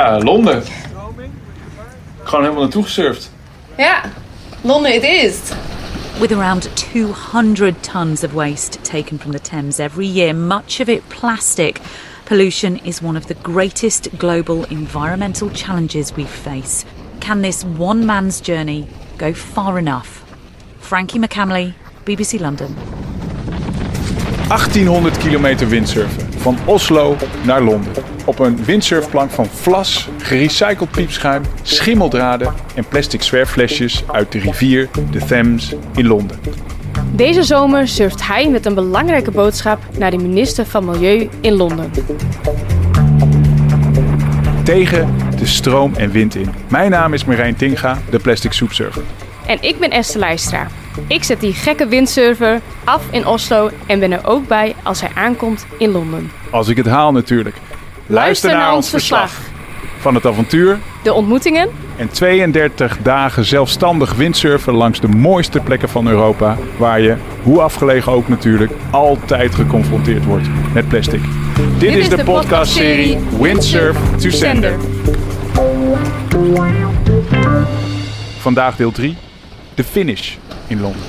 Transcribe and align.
Ja, 0.00 0.18
Londen. 0.18 0.62
Gewoon 2.22 2.42
helemaal 2.42 2.62
naartoe 2.62 2.82
gesurfd. 2.82 3.30
Ja, 3.76 4.02
Londen 4.60 4.94
it 4.94 5.02
is. 5.02 5.38
With 6.20 6.32
around 6.32 6.70
200 6.92 7.82
tons 7.82 8.24
of 8.24 8.32
waste 8.32 8.80
taken 8.82 9.18
from 9.18 9.32
the 9.32 9.40
Thames 9.40 9.78
every 9.78 10.06
year, 10.06 10.34
much 10.34 10.80
of 10.80 10.88
it 10.88 11.02
plastic, 11.08 11.80
pollution 12.24 12.80
is 12.84 13.02
one 13.02 13.18
of 13.18 13.26
the 13.26 13.36
greatest 13.42 14.08
global 14.16 14.64
environmental 14.68 15.50
challenges 15.50 16.12
we 16.16 16.24
face. 16.24 16.84
Can 17.18 17.42
this 17.42 17.64
one 17.78 18.06
man's 18.06 18.40
journey 18.40 18.86
go 19.18 19.32
far 19.34 19.78
enough? 19.78 20.24
Frankie 20.78 21.18
McCamley, 21.18 21.72
BBC 22.04 22.38
London. 22.40 22.74
1800 24.48 25.18
kilometer 25.18 25.66
windsurfen. 25.70 26.29
Van 26.40 26.58
Oslo 26.64 27.16
naar 27.44 27.62
Londen. 27.62 27.92
Op 28.24 28.38
een 28.38 28.64
windsurfplank 28.64 29.30
van 29.30 29.46
vlas, 29.46 30.08
gerecycled 30.18 30.90
piepschuim, 30.90 31.42
schimmeldraden 31.62 32.54
en 32.74 32.84
plastic 32.88 33.22
zwerfflesjes 33.22 34.02
uit 34.06 34.32
de 34.32 34.38
rivier 34.38 34.88
de 35.10 35.24
Thames 35.24 35.74
in 35.94 36.06
Londen. 36.06 36.38
Deze 37.12 37.42
zomer 37.42 37.88
surft 37.88 38.26
hij 38.26 38.48
met 38.50 38.66
een 38.66 38.74
belangrijke 38.74 39.30
boodschap 39.30 39.78
naar 39.98 40.10
de 40.10 40.16
minister 40.16 40.66
van 40.66 40.84
Milieu 40.84 41.28
in 41.40 41.52
Londen. 41.52 41.90
Tegen 44.64 45.16
de 45.38 45.46
stroom 45.46 45.94
en 45.94 46.10
wind 46.10 46.34
in. 46.34 46.48
Mijn 46.68 46.90
naam 46.90 47.14
is 47.14 47.24
Marijn 47.24 47.56
Tinga, 47.56 47.98
de 48.10 48.18
plastic 48.18 48.52
soepsurfer. 48.52 49.02
En 49.46 49.58
ik 49.60 49.78
ben 49.78 49.90
Esther 49.90 50.20
Leistra. 50.20 50.66
Ik 51.06 51.24
zet 51.24 51.40
die 51.40 51.52
gekke 51.52 51.86
windsurfer 51.86 52.60
af 52.84 53.02
in 53.10 53.26
Oslo 53.26 53.70
en 53.86 54.00
ben 54.00 54.12
er 54.12 54.26
ook 54.26 54.48
bij 54.48 54.74
als 54.82 55.00
hij 55.00 55.10
aankomt 55.14 55.66
in 55.78 55.90
Londen. 55.90 56.30
Als 56.50 56.68
ik 56.68 56.76
het 56.76 56.86
haal 56.86 57.12
natuurlijk. 57.12 57.56
Luister, 58.06 58.50
naar, 58.50 58.74
ons 58.74 58.90
verslag. 58.90 59.32
Van 59.98 60.14
het 60.14 60.26
avontuur 60.26 60.78
De 61.02 61.12
ontmoetingen 61.12 61.68
en 61.96 62.08
32 62.08 62.98
dagen 63.02 63.44
zelfstandig 63.44 64.14
windsurfen 64.14 64.74
langs 64.74 65.00
de 65.00 65.08
mooiste 65.08 65.60
plekken 65.60 65.88
van 65.88 66.08
Europa. 66.08 66.56
Waar 66.76 67.00
je, 67.00 67.16
hoe 67.42 67.60
afgelegen 67.60 68.12
ook 68.12 68.28
natuurlijk, 68.28 68.72
altijd 68.90 69.54
geconfronteerd 69.54 70.24
wordt 70.24 70.46
met 70.72 70.88
plastic. 70.88 71.20
Dit, 71.78 71.94
is, 71.94 72.08
de, 72.08 72.24
podcastserie 72.24 73.18
Windsurf 73.40 73.98
to 74.16 74.30
Sender. 74.30 74.76
Vandaag 78.38 78.76
deel 78.76 78.92
3, 78.92 79.16
de 79.80 79.86
finish 79.86 80.36
in 80.66 80.80
Londen. 80.80 81.02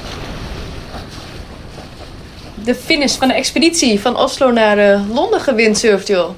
De 2.64 2.75
finish 2.75 3.16
van 3.16 3.28
de 3.28 3.33
expeditie 3.33 4.00
van 4.00 4.17
Oslo 4.17 4.52
naar 4.52 4.78
eh, 4.78 5.02
Londen 5.13 5.41
gewindsurfd, 5.41 6.08
joh. 6.08 6.30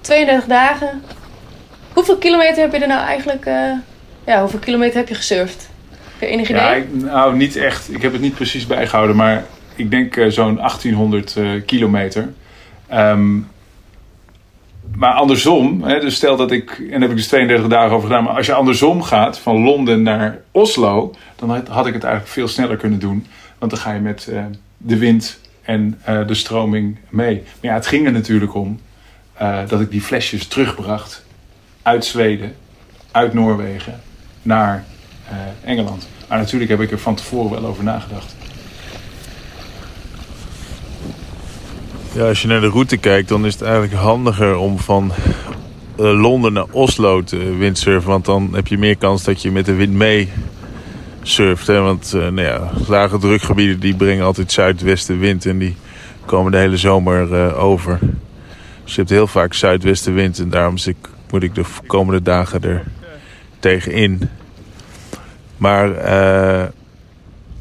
32 0.00 0.44
dagen. 0.48 1.02
Hoeveel 1.92 2.16
kilometer 2.16 2.62
heb 2.62 2.72
je 2.72 2.78
er 2.78 2.88
nou 2.88 3.06
eigenlijk... 3.06 3.44
eh, 3.46 3.70
ja, 4.26 4.40
hoeveel 4.40 4.58
kilometer 4.58 4.96
heb 4.96 5.08
je 5.08 5.14
gesurfd? 5.14 5.68
Heb 6.18 6.28
je 6.28 6.34
enig 6.34 6.48
idee? 6.48 6.60
Ja, 6.62 6.72
ik- 6.74 6.94
nou 6.94 7.36
niet 7.36 7.56
echt. 7.56 7.92
Ik 7.94 8.02
heb 8.02 8.12
het 8.12 8.20
niet 8.20 8.34
precies 8.34 8.66
bijgehouden, 8.66 9.16
maar 9.16 9.44
ik 9.76 9.90
denk 9.90 10.16
eh, 10.16 10.30
zo'n 10.30 10.54
1800 10.56 11.36
eh, 11.36 11.48
kilometer. 11.66 12.32
Ehm, 12.88 13.36
maar 14.98 15.12
andersom, 15.12 15.82
hè, 15.82 16.00
dus 16.00 16.14
stel 16.14 16.36
dat 16.36 16.50
ik, 16.50 16.70
en 16.70 16.90
daar 16.90 17.00
heb 17.00 17.10
ik 17.10 17.16
dus 17.16 17.26
32 17.26 17.68
dagen 17.68 17.96
over 17.96 18.08
gedaan, 18.08 18.24
maar 18.24 18.36
als 18.36 18.46
je 18.46 18.52
andersom 18.52 19.02
gaat 19.02 19.38
van 19.38 19.62
Londen 19.62 20.02
naar 20.02 20.40
Oslo, 20.50 21.14
dan 21.36 21.50
had, 21.68 21.86
ik 21.86 21.94
het 21.94 22.04
eigenlijk 22.04 22.32
veel 22.32 22.48
sneller 22.48 22.76
kunnen 22.76 22.98
doen. 22.98 23.26
Want 23.58 23.70
dan 23.70 23.80
ga 23.80 23.92
je 23.92 24.00
met 24.00 24.28
eh, 24.28 24.44
de 24.76 24.98
wind 24.98 25.40
en 25.62 26.00
eh, 26.04 26.26
de 26.26 26.34
stroming 26.34 26.96
mee. 27.08 27.34
Maar 27.34 27.70
ja, 27.70 27.74
het 27.74 27.86
ging 27.86 28.06
er 28.06 28.12
natuurlijk 28.12 28.54
om 28.54 28.80
eh, 29.32 29.58
dat 29.68 29.80
ik 29.80 29.90
die 29.90 30.00
flesjes 30.00 30.46
terugbracht 30.46 31.24
uit 31.82 32.04
Zweden, 32.04 32.54
uit 33.10 33.32
Noorwegen, 33.32 34.00
naar 34.42 34.84
Engeland. 35.64 36.08
Maar 36.28 36.38
natuurlijk 36.38 36.70
heb 36.70 36.80
ik 36.80 36.90
er 36.90 36.98
van 36.98 37.14
tevoren 37.14 37.50
wel 37.50 37.70
over 37.70 37.84
nagedacht. 37.84 38.36
Ja, 42.12 42.28
als 42.28 42.42
je 42.42 42.48
naar 42.48 42.60
de 42.60 42.68
route 42.68 42.96
kijkt, 42.96 43.28
dan 43.28 43.46
is 43.46 43.52
het 43.52 43.62
eigenlijk 43.62 43.92
handiger 43.94 44.56
om 44.56 44.78
van 44.78 45.12
eh, 45.98 46.20
Londen 46.20 46.52
naar 46.52 46.66
Oslo 46.70 47.22
te 47.22 47.36
windsurfen. 47.56 48.10
Want 48.10 48.24
dan 48.24 48.48
heb 48.52 48.66
je 48.66 48.78
meer 48.78 48.96
kans 48.96 49.24
dat 49.24 49.42
je 49.42 49.50
met 49.50 49.66
de 49.66 49.74
wind 49.74 49.92
mee 49.92 50.28
surft. 51.22 51.66
Hè? 51.66 51.80
Want 51.80 52.12
eh, 52.14 52.20
nou 52.20 52.40
ja, 52.40 52.70
lage 52.88 53.18
drukgebieden 53.18 53.80
die 53.80 53.94
brengen 53.96 54.24
altijd 54.24 54.52
zuidwestenwind 54.52 55.46
en 55.46 55.58
die 55.58 55.76
komen 56.24 56.52
de 56.52 56.58
hele 56.58 56.76
zomer 56.76 57.34
eh, 57.34 57.64
over. 57.64 57.98
Dus 58.84 58.94
je 58.94 59.00
hebt 59.00 59.10
heel 59.12 59.26
vaak 59.26 59.54
zuidwestenwind 59.54 60.38
en 60.38 60.50
daarom 60.50 60.74
ik- 60.84 61.08
moet 61.30 61.42
ik 61.42 61.54
de 61.54 61.64
komende 61.86 62.22
dagen 62.22 62.62
er 62.62 62.82
tegenin. 63.58 64.28
Maar 65.56 65.90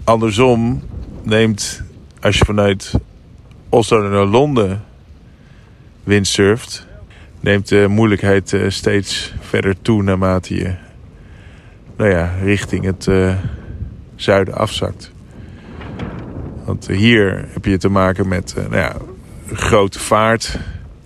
andersom 0.03 0.81
neemt, 1.24 1.81
als 2.22 2.38
je 2.38 2.46
vanuit 2.46 2.94
Oslo 3.69 4.09
naar 4.09 4.25
Londen 4.25 4.83
windsurft, 6.03 6.88
neemt 7.39 7.67
de 7.67 7.88
moeilijkheid 7.89 8.53
eh, 8.53 8.69
steeds 8.69 9.33
verder 9.39 9.81
toe 9.81 10.03
naarmate 10.03 10.55
je 10.55 10.73
nou 11.97 12.09
ja, 12.09 12.33
richting 12.44 12.85
het 12.85 13.07
eh, 13.07 13.35
zuiden 14.16 14.53
afzakt. 14.53 15.11
Want 16.66 16.88
hier 16.88 17.45
heb 17.50 17.66
je 17.66 17.78
te 17.78 17.89
maken 17.89 18.28
met 18.28 18.53
eh, 18.57 18.63
nou 18.63 18.75
ja, 18.75 18.95
grote 19.53 19.99
vaart, 19.99 20.59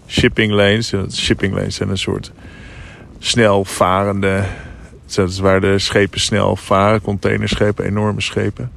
shipping 0.07 0.51
lanes. 0.51 0.93
Shipping 1.11 1.53
lanes 1.53 1.75
zijn 1.75 1.89
een 1.89 1.97
soort 1.97 2.31
snel 3.19 3.65
varende, 3.65 4.43
is 5.15 5.39
waar 5.39 5.61
de 5.61 5.79
schepen 5.79 6.19
snel 6.19 6.55
varen, 6.55 7.01
containerschepen, 7.01 7.85
enorme 7.85 8.21
schepen. 8.21 8.71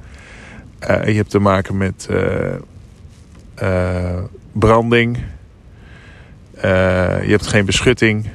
Je 0.79 1.13
hebt 1.13 1.29
te 1.29 1.39
maken 1.39 1.77
met 1.77 2.07
eh, 3.55 4.23
branding. 4.51 5.17
Eh, 6.53 7.23
je 7.23 7.29
hebt 7.29 7.47
geen 7.47 7.65
beschutting. 7.65 8.27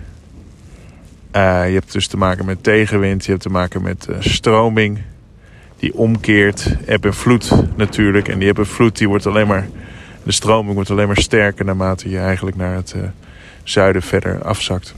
Eh, 1.30 1.68
je 1.68 1.74
hebt 1.74 1.92
dus 1.92 2.06
te 2.06 2.16
maken 2.16 2.44
met 2.44 2.62
tegenwind. 2.62 3.24
Je 3.24 3.30
hebt 3.30 3.42
te 3.42 3.50
maken 3.50 3.82
met 3.82 4.08
stroming. 4.18 4.98
Die 5.76 5.94
omkeert. 5.94 6.76
Eb 6.86 7.04
en 7.04 7.14
vloed 7.14 7.52
natuurlijk. 7.76 8.28
En 8.28 8.38
die 8.38 8.48
eb 8.48 8.58
en 8.58 8.66
vloed 8.66 8.98
die 8.98 9.08
wordt 9.08 9.26
alleen 9.26 9.46
maar... 9.46 9.68
De 10.22 10.32
stroming 10.32 10.74
wordt 10.74 10.90
alleen 10.90 11.06
maar 11.06 11.16
sterker 11.16 11.64
naarmate 11.64 12.10
je 12.10 12.18
eigenlijk 12.18 12.56
naar 12.56 12.74
het 12.74 12.94
zuiden 13.62 14.02
verder 14.02 14.42
afzakt. 14.42 14.94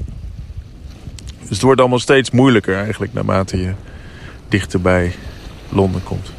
Dus 1.41 1.49
het 1.50 1.62
wordt 1.62 1.81
allemaal 1.81 1.99
steeds 1.99 2.31
moeilijker 2.31 2.77
eigenlijk 2.77 3.12
naarmate 3.12 3.61
je 3.61 3.72
dichter 4.49 4.81
bij 4.81 5.12
Londen 5.69 6.03
komt. 6.03 6.32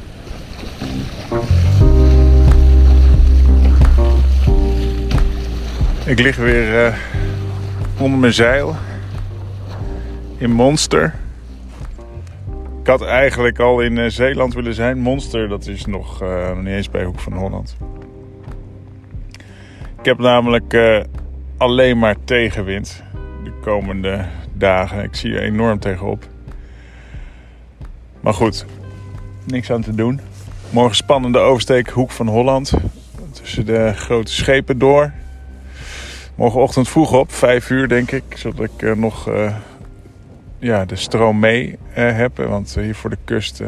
Ik 6.05 6.19
lig 6.19 6.35
weer 6.35 6.85
eh, 6.85 6.95
onder 7.99 8.19
mijn 8.19 8.33
zeil 8.33 8.75
in 10.37 10.51
Monster. 10.51 11.15
Ik 12.81 12.87
had 12.87 13.01
eigenlijk 13.01 13.59
al 13.59 13.81
in 13.81 13.97
eh, 13.97 14.09
Zeeland 14.09 14.53
willen 14.53 14.73
zijn. 14.73 14.99
Monster, 14.99 15.47
dat 15.47 15.67
is 15.67 15.85
nog, 15.85 16.21
eh, 16.21 16.57
niet 16.57 16.67
eens 16.67 16.89
bij 16.89 17.03
Hoek 17.03 17.19
van 17.19 17.33
Holland. 17.33 17.77
Ik 19.99 20.05
heb 20.05 20.17
namelijk 20.17 20.77
alleen 21.57 21.99
maar 21.99 22.15
tegenwind 22.23 23.03
de 23.43 23.53
komende 23.61 24.25
dagen. 24.53 25.03
Ik 25.03 25.15
zie 25.15 25.35
er 25.35 25.41
enorm 25.41 25.79
tegenop. 25.79 26.27
Maar 28.19 28.33
goed, 28.33 28.65
niks 29.43 29.71
aan 29.71 29.81
te 29.81 29.95
doen. 29.95 30.19
Morgen 30.69 30.95
spannende 30.95 31.39
oversteek 31.39 31.89
Hoek 31.89 32.11
van 32.11 32.27
Holland. 32.27 32.73
Tussen 33.31 33.65
de 33.65 33.93
grote 33.95 34.31
schepen 34.31 34.77
door. 34.77 35.11
Morgenochtend 36.35 36.89
vroeg 36.89 37.13
op, 37.13 37.31
vijf 37.31 37.69
uur 37.69 37.87
denk 37.87 38.11
ik, 38.11 38.23
zodat 38.35 38.65
ik 38.65 38.81
eh, 38.81 38.93
nog 38.95 39.29
eh, 39.29 39.55
ja, 40.59 40.85
de 40.85 40.95
stroom 40.95 41.39
mee 41.39 41.77
eh, 41.93 42.15
heb. 42.15 42.37
Want 42.37 42.75
hier 42.75 42.95
voor 42.95 43.09
de 43.09 43.17
kust 43.23 43.61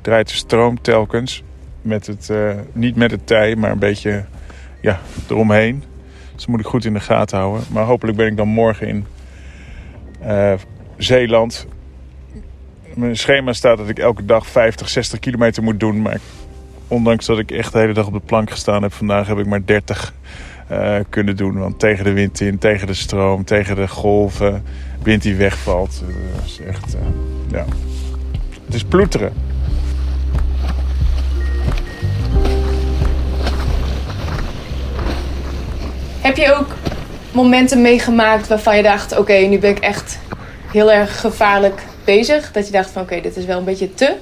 draait 0.00 0.28
de 0.28 0.34
stroom 0.34 0.82
telkens. 0.82 1.42
Met 1.82 2.06
het, 2.06 2.32
niet 2.72 2.96
met 2.96 3.10
het 3.10 3.26
tij, 3.26 3.56
maar 3.56 3.70
een 3.70 3.78
beetje 3.78 4.24
ja, 4.80 5.00
eromheen. 5.28 5.84
Dus 6.32 6.40
dat 6.40 6.46
moet 6.46 6.60
ik 6.60 6.66
goed 6.66 6.84
in 6.84 6.92
de 6.92 7.00
gaten 7.00 7.38
houden. 7.38 7.62
Maar 7.70 7.84
hopelijk 7.84 8.16
ben 8.16 8.26
ik 8.26 8.36
dan 8.36 8.48
morgen 8.48 8.86
in 8.86 9.06
Zeeland. 10.96 11.66
Mijn 12.94 13.16
schema 13.16 13.52
staat 13.52 13.78
dat 13.78 13.88
ik 13.88 13.98
elke 13.98 14.24
dag 14.24 14.46
50, 14.46 14.88
60 14.88 15.18
kilometer 15.18 15.62
moet 15.62 15.80
doen. 15.80 16.02
Maar 16.02 16.20
ondanks 16.88 17.26
dat 17.26 17.38
ik 17.38 17.50
echt 17.50 17.72
de 17.72 17.78
hele 17.78 17.92
dag 17.92 18.06
op 18.06 18.12
de 18.12 18.20
plank 18.20 18.50
gestaan 18.50 18.82
heb, 18.82 18.92
vandaag 18.92 19.26
heb 19.26 19.38
ik 19.38 19.46
maar 19.46 19.64
30 19.64 20.14
eh, 20.70 20.96
kunnen 21.08 21.36
doen. 21.36 21.58
Want 21.58 21.78
tegen 21.78 22.04
de 22.04 22.12
wind 22.12 22.40
in, 22.40 22.58
tegen 22.58 22.86
de 22.86 22.94
stroom, 22.94 23.44
tegen 23.44 23.76
de 23.76 23.88
golven, 23.88 24.64
wind 25.02 25.22
die 25.22 25.34
wegvalt. 25.36 26.02
eh, 26.08 26.14
Dat 26.34 26.44
is 26.44 26.60
echt, 26.60 26.94
eh, 26.94 27.00
ja. 27.50 27.64
Het 28.64 28.74
is 28.74 28.84
ploeteren. 28.84 29.32
Heb 36.20 36.36
je 36.36 36.54
ook 36.54 36.66
momenten 37.32 37.80
meegemaakt 37.80 38.48
waarvan 38.48 38.76
je 38.76 38.82
dacht: 38.82 39.18
oké, 39.18 39.32
nu 39.34 39.58
ben 39.58 39.70
ik 39.70 39.78
echt 39.78 40.18
heel 40.72 40.92
erg 40.92 41.20
gevaarlijk 41.20 41.82
bezig? 42.04 42.52
Dat 42.52 42.66
je 42.66 42.72
dacht 42.72 42.90
van 42.90 43.02
oké, 43.02 43.20
dit 43.20 43.36
is 43.36 43.44
wel 43.44 43.58
een 43.58 43.64
beetje 43.64 43.94
te? 43.94 44.16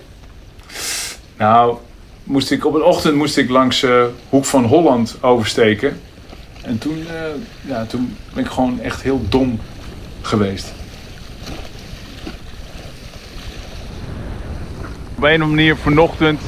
Nou, 1.36 1.76
moest 2.24 2.50
ik, 2.50 2.66
op 2.66 2.74
een 2.74 2.82
ochtend 2.82 3.14
moest 3.14 3.36
ik 3.36 3.48
langs 3.48 3.82
uh, 3.82 4.04
Hoek 4.28 4.44
van 4.44 4.64
Holland 4.64 5.18
oversteken. 5.20 6.00
En 6.68 6.78
toen, 6.78 6.98
uh, 6.98 7.06
ja, 7.60 7.84
toen 7.84 8.16
ben 8.34 8.44
ik 8.44 8.50
gewoon 8.50 8.80
echt 8.80 9.02
heel 9.02 9.20
dom 9.28 9.60
geweest. 10.20 10.72
Op 15.14 15.22
een 15.22 15.24
of 15.24 15.32
andere 15.32 15.50
manier 15.50 15.76
vanochtend, 15.76 16.40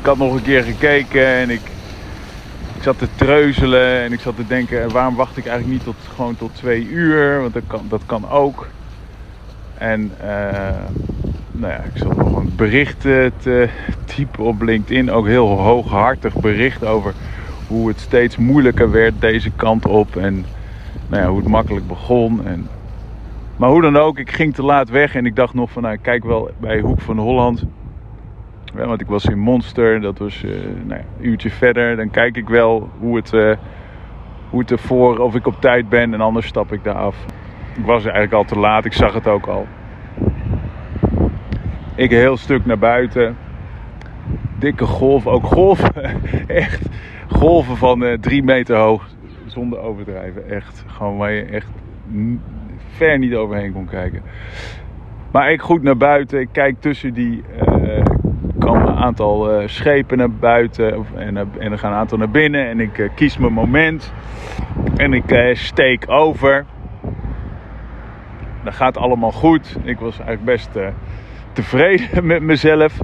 ik 0.00 0.06
had 0.06 0.18
nog 0.18 0.34
een 0.34 0.42
keer 0.42 0.62
gekeken 0.62 1.26
en 1.26 1.50
ik, 1.50 1.60
ik 2.76 2.82
zat 2.82 2.98
te 2.98 3.08
treuzelen 3.14 4.00
en 4.00 4.12
ik 4.12 4.20
zat 4.20 4.36
te 4.36 4.46
denken, 4.46 4.90
waarom 4.90 5.14
wacht 5.14 5.36
ik 5.36 5.46
eigenlijk 5.46 5.76
niet 5.76 5.84
tot, 5.84 6.14
gewoon 6.14 6.36
tot 6.36 6.54
twee 6.54 6.88
uur? 6.88 7.40
Want 7.40 7.54
dat 7.54 7.62
kan, 7.66 7.86
dat 7.88 8.02
kan 8.06 8.30
ook. 8.30 8.66
En 9.74 10.12
uh, 10.24 10.28
nou 11.52 11.72
ja, 11.72 11.78
ik 11.78 11.96
zat 12.02 12.16
nog 12.16 12.36
een 12.36 12.52
bericht 12.56 13.00
te 13.00 13.68
typen 14.04 14.44
op 14.44 14.62
LinkedIn. 14.62 15.10
Ook 15.10 15.26
heel 15.26 15.48
hooghartig 15.48 16.34
bericht 16.34 16.84
over 16.84 17.14
hoe 17.72 17.88
het 17.88 18.00
steeds 18.00 18.36
moeilijker 18.36 18.90
werd 18.90 19.20
deze 19.20 19.50
kant 19.50 19.86
op. 19.86 20.16
En 20.16 20.44
nou 21.08 21.22
ja, 21.22 21.28
hoe 21.28 21.38
het 21.38 21.48
makkelijk 21.48 21.86
begon. 21.86 22.46
En... 22.46 22.68
Maar 23.56 23.70
hoe 23.70 23.82
dan 23.82 23.96
ook, 23.96 24.18
ik 24.18 24.30
ging 24.30 24.54
te 24.54 24.62
laat 24.62 24.90
weg 24.90 25.14
en 25.14 25.26
ik 25.26 25.36
dacht 25.36 25.54
nog 25.54 25.70
van 25.70 25.82
nou, 25.82 25.94
ik 25.94 26.02
kijk 26.02 26.24
wel 26.24 26.50
bij 26.58 26.80
Hoek 26.80 27.00
van 27.00 27.18
Holland. 27.18 27.64
Want 28.74 29.00
ik 29.00 29.06
was 29.06 29.24
in 29.24 29.38
Monster, 29.38 30.00
dat 30.00 30.18
was 30.18 30.42
uh, 30.42 30.50
nou 30.84 31.00
ja, 31.00 31.04
een 31.18 31.26
uurtje 31.26 31.50
verder. 31.50 31.96
Dan 31.96 32.10
kijk 32.10 32.36
ik 32.36 32.48
wel 32.48 32.90
hoe 32.98 33.16
het, 33.16 33.32
uh, 33.32 33.52
hoe 34.50 34.60
het 34.60 34.70
ervoor, 34.70 35.18
of 35.18 35.34
ik 35.34 35.46
op 35.46 35.60
tijd 35.60 35.88
ben 35.88 36.14
en 36.14 36.20
anders 36.20 36.46
stap 36.46 36.72
ik 36.72 36.84
daar 36.84 36.94
af. 36.94 37.16
Ik 37.76 37.84
was 37.84 38.02
eigenlijk 38.02 38.32
al 38.32 38.44
te 38.44 38.58
laat, 38.58 38.84
ik 38.84 38.92
zag 38.92 39.14
het 39.14 39.26
ook 39.26 39.46
al. 39.46 39.66
Ik 41.94 42.10
een 42.10 42.18
heel 42.18 42.36
stuk 42.36 42.66
naar 42.66 42.78
buiten. 42.78 43.36
Dikke 44.58 44.84
golven, 44.84 45.30
ook 45.30 45.46
golven, 45.46 45.92
echt 46.46 46.88
golven 47.32 47.76
van 47.76 48.02
uh, 48.02 48.18
drie 48.20 48.42
meter 48.42 48.76
hoog. 48.76 49.06
Zonder 49.46 49.78
overdrijven, 49.78 50.50
echt. 50.50 50.84
Gewoon 50.86 51.16
waar 51.16 51.32
je 51.32 51.42
echt 51.42 51.68
ver 52.88 53.18
niet 53.18 53.34
overheen 53.34 53.72
kon 53.72 53.86
kijken. 53.86 54.22
Maar 55.30 55.52
ik 55.52 55.60
goed 55.60 55.82
naar 55.82 55.96
buiten, 55.96 56.40
ik 56.40 56.48
kijk 56.52 56.80
tussen 56.80 57.14
die. 57.14 57.42
Uh, 57.66 58.02
kwam 58.58 58.86
een 58.86 58.96
aantal 58.96 59.60
uh, 59.60 59.68
schepen 59.68 60.18
naar 60.18 60.30
buiten 60.30 61.06
en, 61.14 61.36
en 61.36 61.72
er 61.72 61.78
gaan 61.78 61.92
een 61.92 61.98
aantal 61.98 62.18
naar 62.18 62.30
binnen. 62.30 62.68
En 62.68 62.80
ik 62.80 63.10
kies 63.14 63.38
mijn 63.38 63.52
moment. 63.52 64.12
En 64.96 65.12
ik 65.12 65.52
steek 65.52 66.10
over. 66.10 66.64
Dat 68.64 68.74
gaat 68.74 68.96
allemaal 68.96 69.32
goed. 69.32 69.76
Ik 69.82 69.98
was 69.98 70.18
eigenlijk 70.18 70.44
best 70.44 70.70
tevreden 71.52 72.26
met 72.32 72.42
mezelf. 72.42 72.98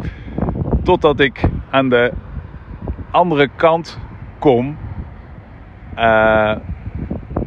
Totdat 0.82 1.20
ik 1.20 1.42
aan 1.70 1.88
de 1.88 2.12
andere 3.10 3.48
kant 3.56 3.98
kom 4.38 4.76
uh, 5.96 6.56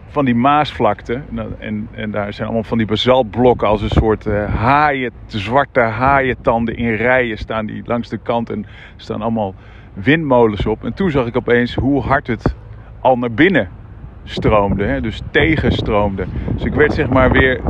van 0.07 0.25
die 0.25 0.35
Maasvlakte. 0.35 1.21
En, 1.59 1.87
en, 1.91 2.11
daar 2.11 2.33
zijn 2.33 2.47
allemaal 2.47 2.67
van 2.67 2.77
die 2.77 2.87
basaltblokken 2.87 3.67
als 3.67 3.81
een 3.81 3.89
soort 3.89 4.25
uh, 4.25 4.55
haaien, 4.55 5.11
zwarte 5.25 5.79
haaientanden 5.79 6.75
in 6.75 6.95
rijen 6.95 7.37
staan 7.37 7.65
die 7.65 7.81
langs 7.85 8.09
de 8.09 8.17
kant. 8.17 8.49
En 8.49 8.65
staan 8.95 9.21
allemaal 9.21 9.53
windmolens 9.93 10.65
op. 10.65 10.83
En 10.85 10.93
toen 10.93 11.11
zag 11.11 11.25
ik 11.25 11.35
opeens 11.35 11.75
hoe 11.75 12.01
hard 12.01 12.27
het 12.27 12.55
al 13.01 13.17
naar 13.17 13.31
binnen 13.31 13.69
stroomde. 14.23 14.85
Hè? 14.85 15.01
Dus 15.01 15.21
tegenstroomde. 15.31 16.25
Dus 16.53 16.63
ik 16.63 16.73
werd 16.73 16.93
zeg 16.93 17.09
maar 17.09 17.31
weer 17.31 17.61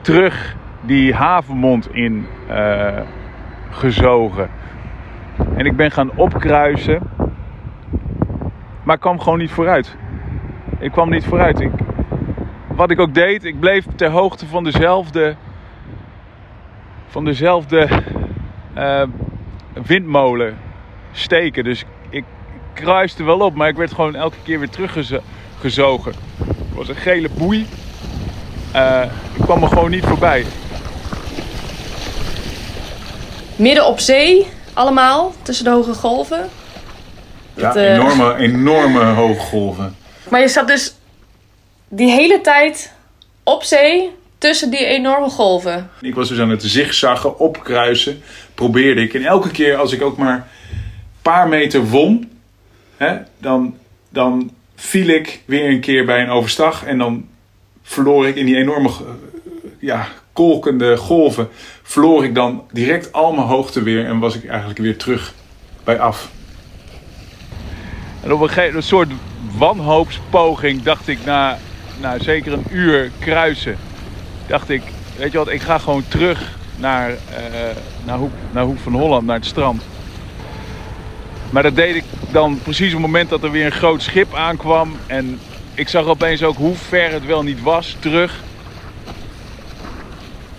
terug 0.00 0.56
die 0.80 1.14
havenmond 1.14 1.94
in 1.94 2.26
uh, 2.50 3.00
gezogen. 3.70 4.48
En 5.56 5.66
ik 5.66 5.76
ben 5.76 5.90
gaan 5.90 6.10
opkruisen. 6.16 7.02
Maar 8.86 8.94
ik 8.94 9.00
kwam 9.00 9.20
gewoon 9.20 9.38
niet 9.38 9.50
vooruit. 9.50 9.94
Ik 10.78 10.92
kwam 10.92 11.10
niet 11.10 11.24
vooruit. 11.24 11.60
Ik, 11.60 11.70
wat 12.66 12.90
ik 12.90 13.00
ook 13.00 13.14
deed, 13.14 13.44
ik 13.44 13.60
bleef 13.60 13.84
ter 13.96 14.10
hoogte 14.10 14.46
van 14.46 14.64
dezelfde. 14.64 15.36
van 17.06 17.24
dezelfde 17.24 17.88
uh, 18.76 19.02
windmolen 19.86 20.58
steken. 21.12 21.64
Dus 21.64 21.84
ik 22.08 22.24
kruiste 22.72 23.24
wel 23.24 23.38
op, 23.38 23.54
maar 23.54 23.68
ik 23.68 23.76
werd 23.76 23.92
gewoon 23.92 24.14
elke 24.14 24.36
keer 24.42 24.58
weer 24.58 24.70
teruggezogen. 24.70 26.14
Het 26.38 26.74
was 26.74 26.88
een 26.88 26.94
gele 26.94 27.28
boei. 27.38 27.66
Uh, 28.74 29.02
ik 29.34 29.42
kwam 29.42 29.62
er 29.62 29.68
gewoon 29.68 29.90
niet 29.90 30.04
voorbij. 30.04 30.44
Midden 33.56 33.86
op 33.86 33.98
zee, 33.98 34.46
allemaal, 34.72 35.32
tussen 35.42 35.64
de 35.64 35.70
hoge 35.70 35.94
golven. 35.94 36.48
Ja, 37.56 37.62
Dat, 37.62 37.76
uh... 37.76 37.94
enorme, 37.94 38.36
enorme 38.36 39.04
hoge 39.20 39.40
golven. 39.40 39.96
Maar 40.28 40.40
je 40.40 40.48
zat 40.48 40.66
dus 40.66 40.94
die 41.88 42.10
hele 42.10 42.40
tijd 42.40 42.92
op 43.42 43.62
zee 43.62 44.10
tussen 44.38 44.70
die 44.70 44.84
enorme 44.84 45.28
golven. 45.30 45.90
Ik 46.00 46.14
was 46.14 46.28
dus 46.28 46.38
aan 46.38 46.50
het 46.50 46.62
zigzaggen, 46.62 47.38
opkruisen, 47.38 48.22
probeerde 48.54 49.02
ik. 49.02 49.14
En 49.14 49.24
elke 49.24 49.50
keer 49.50 49.76
als 49.76 49.92
ik 49.92 50.02
ook 50.02 50.16
maar 50.16 50.34
een 50.34 50.42
paar 51.22 51.48
meter 51.48 51.88
won, 51.88 52.30
hè, 52.96 53.16
dan, 53.38 53.76
dan 54.08 54.50
viel 54.74 55.08
ik 55.08 55.42
weer 55.44 55.70
een 55.70 55.80
keer 55.80 56.04
bij 56.04 56.22
een 56.22 56.30
overstag. 56.30 56.84
En 56.84 56.98
dan 56.98 57.28
verloor 57.82 58.26
ik 58.28 58.36
in 58.36 58.46
die 58.46 58.56
enorme 58.56 58.90
ja, 59.78 60.08
kolkende 60.32 60.96
golven, 60.96 61.48
verloor 61.82 62.24
ik 62.24 62.34
dan 62.34 62.64
direct 62.72 63.12
al 63.12 63.32
mijn 63.32 63.46
hoogte 63.46 63.82
weer 63.82 64.04
en 64.04 64.18
was 64.18 64.34
ik 64.34 64.48
eigenlijk 64.48 64.78
weer 64.78 64.96
terug 64.96 65.34
bij 65.84 65.98
af. 65.98 66.30
En 68.26 68.32
op 68.32 68.40
een, 68.40 68.48
gegeven, 68.48 68.76
een 68.76 68.82
soort 68.82 69.10
wanhoopspoging 69.58 70.82
dacht 70.82 71.08
ik 71.08 71.18
na, 71.24 71.58
na 72.00 72.18
zeker 72.18 72.52
een 72.52 72.66
uur 72.70 73.10
kruisen, 73.18 73.76
dacht 74.46 74.70
ik, 74.70 74.82
weet 75.16 75.32
je 75.32 75.38
wat, 75.38 75.48
ik 75.48 75.60
ga 75.60 75.78
gewoon 75.78 76.04
terug 76.08 76.58
naar, 76.76 77.10
uh, 77.10 77.16
naar, 78.04 78.16
Hoek, 78.16 78.30
naar 78.50 78.64
Hoek 78.64 78.78
van 78.78 78.92
Holland, 78.92 79.26
naar 79.26 79.36
het 79.36 79.46
strand. 79.46 79.82
Maar 81.50 81.62
dat 81.62 81.76
deed 81.76 81.96
ik 81.96 82.04
dan 82.30 82.58
precies 82.62 82.86
op 82.86 82.92
het 82.92 83.10
moment 83.10 83.30
dat 83.30 83.42
er 83.42 83.50
weer 83.50 83.66
een 83.66 83.72
groot 83.72 84.02
schip 84.02 84.34
aankwam. 84.34 84.96
En 85.06 85.40
ik 85.74 85.88
zag 85.88 86.06
opeens 86.06 86.42
ook 86.42 86.56
hoe 86.56 86.74
ver 86.74 87.12
het 87.12 87.26
wel 87.26 87.42
niet 87.42 87.62
was 87.62 87.96
terug. 87.98 88.42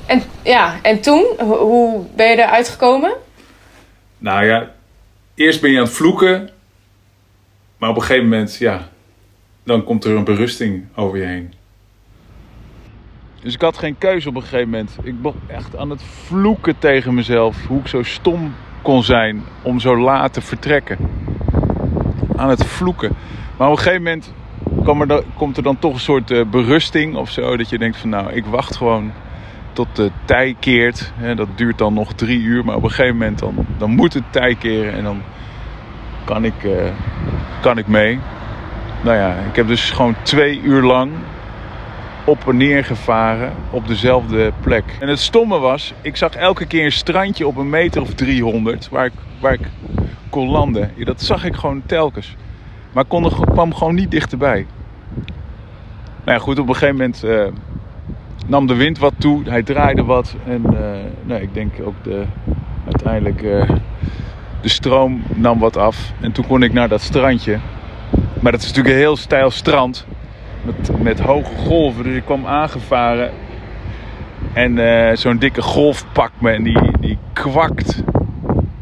En, 0.06 0.24
ja, 0.42 0.80
en 0.82 1.02
toen, 1.02 1.26
hoe 1.40 2.06
ben 2.16 2.30
je 2.30 2.38
eruit 2.38 2.70
gekomen? 2.70 3.14
Nou 4.18 4.46
ja, 4.46 4.72
eerst 5.36 5.62
ben 5.62 5.72
je 5.72 5.78
aan 5.78 5.84
het 5.84 5.94
vloeken. 5.94 6.56
Maar 7.78 7.90
op 7.90 7.96
een 7.96 8.02
gegeven 8.02 8.30
moment, 8.30 8.56
ja, 8.56 8.90
dan 9.64 9.84
komt 9.84 10.04
er 10.04 10.16
een 10.16 10.24
berusting 10.24 10.86
over 10.96 11.18
je 11.18 11.26
heen. 11.26 11.54
Dus 13.42 13.54
ik 13.54 13.62
had 13.62 13.78
geen 13.78 13.98
keuze 13.98 14.30
op 14.30 14.36
een 14.36 14.42
gegeven 14.42 14.70
moment. 14.70 14.98
Ik 15.04 15.22
ben 15.22 15.34
echt 15.48 15.78
aan 15.78 15.90
het 15.90 16.04
vloeken 16.04 16.80
tegen 16.80 17.14
mezelf. 17.14 17.66
Hoe 17.66 17.80
ik 17.80 17.88
zo 17.88 18.04
stom 18.04 18.54
kon 18.82 19.04
zijn 19.04 19.44
om 19.62 19.80
zo 19.80 19.98
laat 19.98 20.34
te 20.34 20.42
vertrekken. 20.42 20.98
Aan 22.36 22.50
het 22.50 22.66
vloeken. 22.66 23.16
Maar 23.58 23.68
op 23.68 23.78
een 23.78 23.84
gegeven 23.84 24.04
moment 24.04 24.34
komt 25.36 25.58
er 25.58 25.64
dan 25.64 25.80
toch 25.80 25.94
een 25.94 26.00
soort 26.00 26.32
uh, 26.32 26.46
berusting 26.46 27.16
of 27.16 27.32
zo. 27.32 27.58
Dat 27.58 27.70
je 27.70 27.78
denkt 27.78 27.98
van 27.98 28.10
nou, 28.10 28.32
ik 28.32 28.46
wacht 28.46 28.76
gewoon 28.76 29.12
tot 29.74 29.96
de 29.96 30.12
tij 30.26 30.56
keert. 30.60 31.12
dat 31.36 31.48
duurt 31.56 31.78
dan 31.78 31.94
nog 31.94 32.14
drie 32.14 32.40
uur. 32.40 32.66
Maar 32.66 32.76
op 32.76 32.84
een 32.84 32.90
gegeven 32.90 33.18
moment 33.18 33.40
dan, 33.40 33.66
dan 33.78 33.90
moet 33.90 34.14
het 34.14 34.24
tij 34.30 34.56
keren. 34.56 34.94
En 34.94 35.04
dan 35.04 35.22
kan 36.26 36.46
ik, 36.46 36.64
uh, 36.64 36.72
kan 37.60 37.78
ik 37.78 37.88
mee. 37.88 38.20
Nou 39.02 39.18
ja, 39.18 39.36
ik 39.50 39.56
heb 39.56 39.68
dus 39.68 39.90
gewoon 39.90 40.16
twee 40.24 40.62
uur 40.62 40.82
lang 40.82 41.12
op 42.24 42.48
en 42.48 42.58
neer 42.58 42.86
gevaren 42.86 43.54
op 43.70 43.88
dezelfde 43.88 44.52
plek. 44.62 44.84
En 45.00 45.08
het 45.08 45.20
stomme 45.20 45.60
was, 45.60 45.94
ik 46.02 46.16
zag 46.16 46.34
elke 46.34 46.66
keer 46.66 46.86
een 46.86 46.92
strandje 46.92 47.48
op 47.48 47.58
een 47.58 47.70
meter 47.70 48.02
of 48.02 48.14
300 48.14 48.90
waar 48.90 49.06
ik, 49.06 49.14
waar 49.40 49.54
ik 49.54 49.70
kon 50.30 50.50
landen. 50.50 50.92
Dat 50.98 51.22
zag 51.22 51.46
ik 51.46 51.56
gewoon 51.56 51.82
telkens. 51.86 52.36
Maar 52.92 53.06
kon 53.06 53.30
kwam 53.46 53.74
gewoon 53.74 53.96
niet 53.96 54.12
dichterbij. 54.12 54.66
Nou 56.24 56.38
ja, 56.38 56.40
goed, 56.40 56.60
op 56.60 56.68
een 56.68 56.74
gegeven 56.74 56.96
moment 56.96 57.24
uh, 57.24 57.48
nam 58.48 58.68
de 58.68 58.76
wind 58.76 59.00
wat 59.00 59.14
toe. 59.18 59.50
Hij 59.50 59.64
draaide 59.64 60.04
wat. 60.04 60.36
En 60.46 60.62
uh, 60.74 60.80
nou, 61.24 61.42
ik 61.42 61.54
denk 61.54 61.74
ook 61.84 62.04
de, 62.04 62.24
uiteindelijk 62.86 63.42
uh, 63.42 63.70
de 64.62 64.70
stroom 64.70 65.24
nam 65.36 65.60
wat 65.60 65.78
af. 65.78 66.12
En 66.22 66.32
toen 66.32 66.48
kon 66.48 66.64
ik 66.64 66.74
naar 66.74 66.90
dat 66.90 67.02
strandje. 67.02 67.60
Maar 68.40 68.52
dat 68.52 68.62
is 68.62 68.68
natuurlijk 68.68 68.96
een 68.96 69.02
heel 69.02 69.18
steil 69.18 69.52
strand. 69.52 70.06
Met, 70.62 71.02
met 71.02 71.20
hoge 71.20 71.56
golven. 71.56 72.04
Dus 72.04 72.16
ik 72.16 72.26
kwam 72.26 72.46
aangevaren. 72.46 73.32
En 74.54 75.18
zo'n 75.18 75.38
dikke 75.38 75.62
golf 75.62 76.06
pakt 76.12 76.42
me. 76.42 76.52
En 76.52 76.64
die, 76.64 76.92
die 77.00 77.18
kwakt 77.34 78.04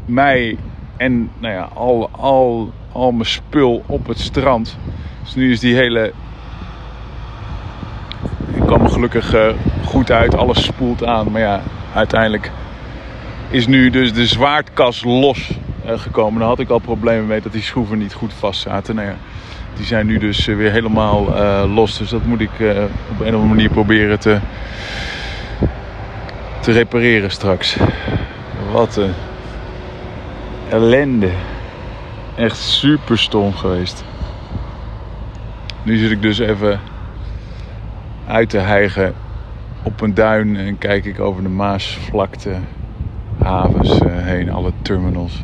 mij 0.04 0.56
en 0.96 1.30
nou 1.38 1.54
ja, 1.54 1.68
al, 1.74 2.08
al, 2.10 2.72
al 2.92 3.12
mijn 3.12 3.26
spul 3.26 3.82
op 3.86 4.06
het 4.06 4.20
strand. 4.20 4.78
Dus 5.22 5.34
nu 5.34 5.52
is 5.52 5.60
die 5.60 5.74
hele 5.74 6.12
gelukkig 8.96 9.34
eh, 9.34 9.54
goed 9.84 10.10
uit. 10.10 10.34
Alles 10.34 10.64
spoelt 10.64 11.04
aan. 11.04 11.30
Maar 11.30 11.40
ja, 11.40 11.62
uiteindelijk 11.94 12.50
is 13.50 13.66
nu 13.66 13.90
dus 13.90 14.12
de 14.12 14.26
zwaardkas 14.26 15.04
los 15.04 15.50
eh, 15.50 15.56
gekomen. 15.86 16.38
Daar 16.38 16.48
had 16.48 16.58
ik 16.58 16.68
al 16.68 16.78
problemen 16.78 17.26
mee 17.26 17.40
dat 17.40 17.52
die 17.52 17.62
schroeven 17.62 17.98
niet 17.98 18.12
goed 18.14 18.32
vast 18.32 18.60
zaten. 18.60 18.94
Nou 18.94 19.08
ja, 19.08 19.16
die 19.76 19.86
zijn 19.86 20.06
nu 20.06 20.18
dus 20.18 20.44
weer 20.44 20.70
helemaal 20.70 21.24
los. 21.68 21.98
Dus 21.98 22.10
dat 22.10 22.24
moet 22.24 22.40
ik 22.40 22.50
op 22.50 22.60
een 22.60 23.18
of 23.18 23.20
andere 23.20 23.44
manier 23.44 23.68
proberen 23.68 24.18
te, 24.18 24.38
te 26.60 26.72
repareren 26.72 27.30
straks. 27.30 27.76
Wat 28.72 28.96
een 28.96 29.12
ellende. 30.68 31.30
Echt 32.36 32.56
super 32.56 33.18
stom 33.18 33.52
geweest. 33.52 34.04
Nu 35.82 35.96
zit 35.96 36.10
ik 36.10 36.22
dus 36.22 36.38
even 36.38 36.80
uit 38.26 38.48
te 38.50 38.58
hijgen 38.58 39.14
op 39.82 40.00
een 40.00 40.14
duin 40.14 40.56
en 40.56 40.78
kijk 40.78 41.04
ik 41.04 41.20
over 41.20 41.42
de 41.42 41.48
Maasvlakte, 41.48 42.52
havens 43.42 43.98
heen, 44.04 44.52
alle 44.52 44.72
terminals, 44.82 45.42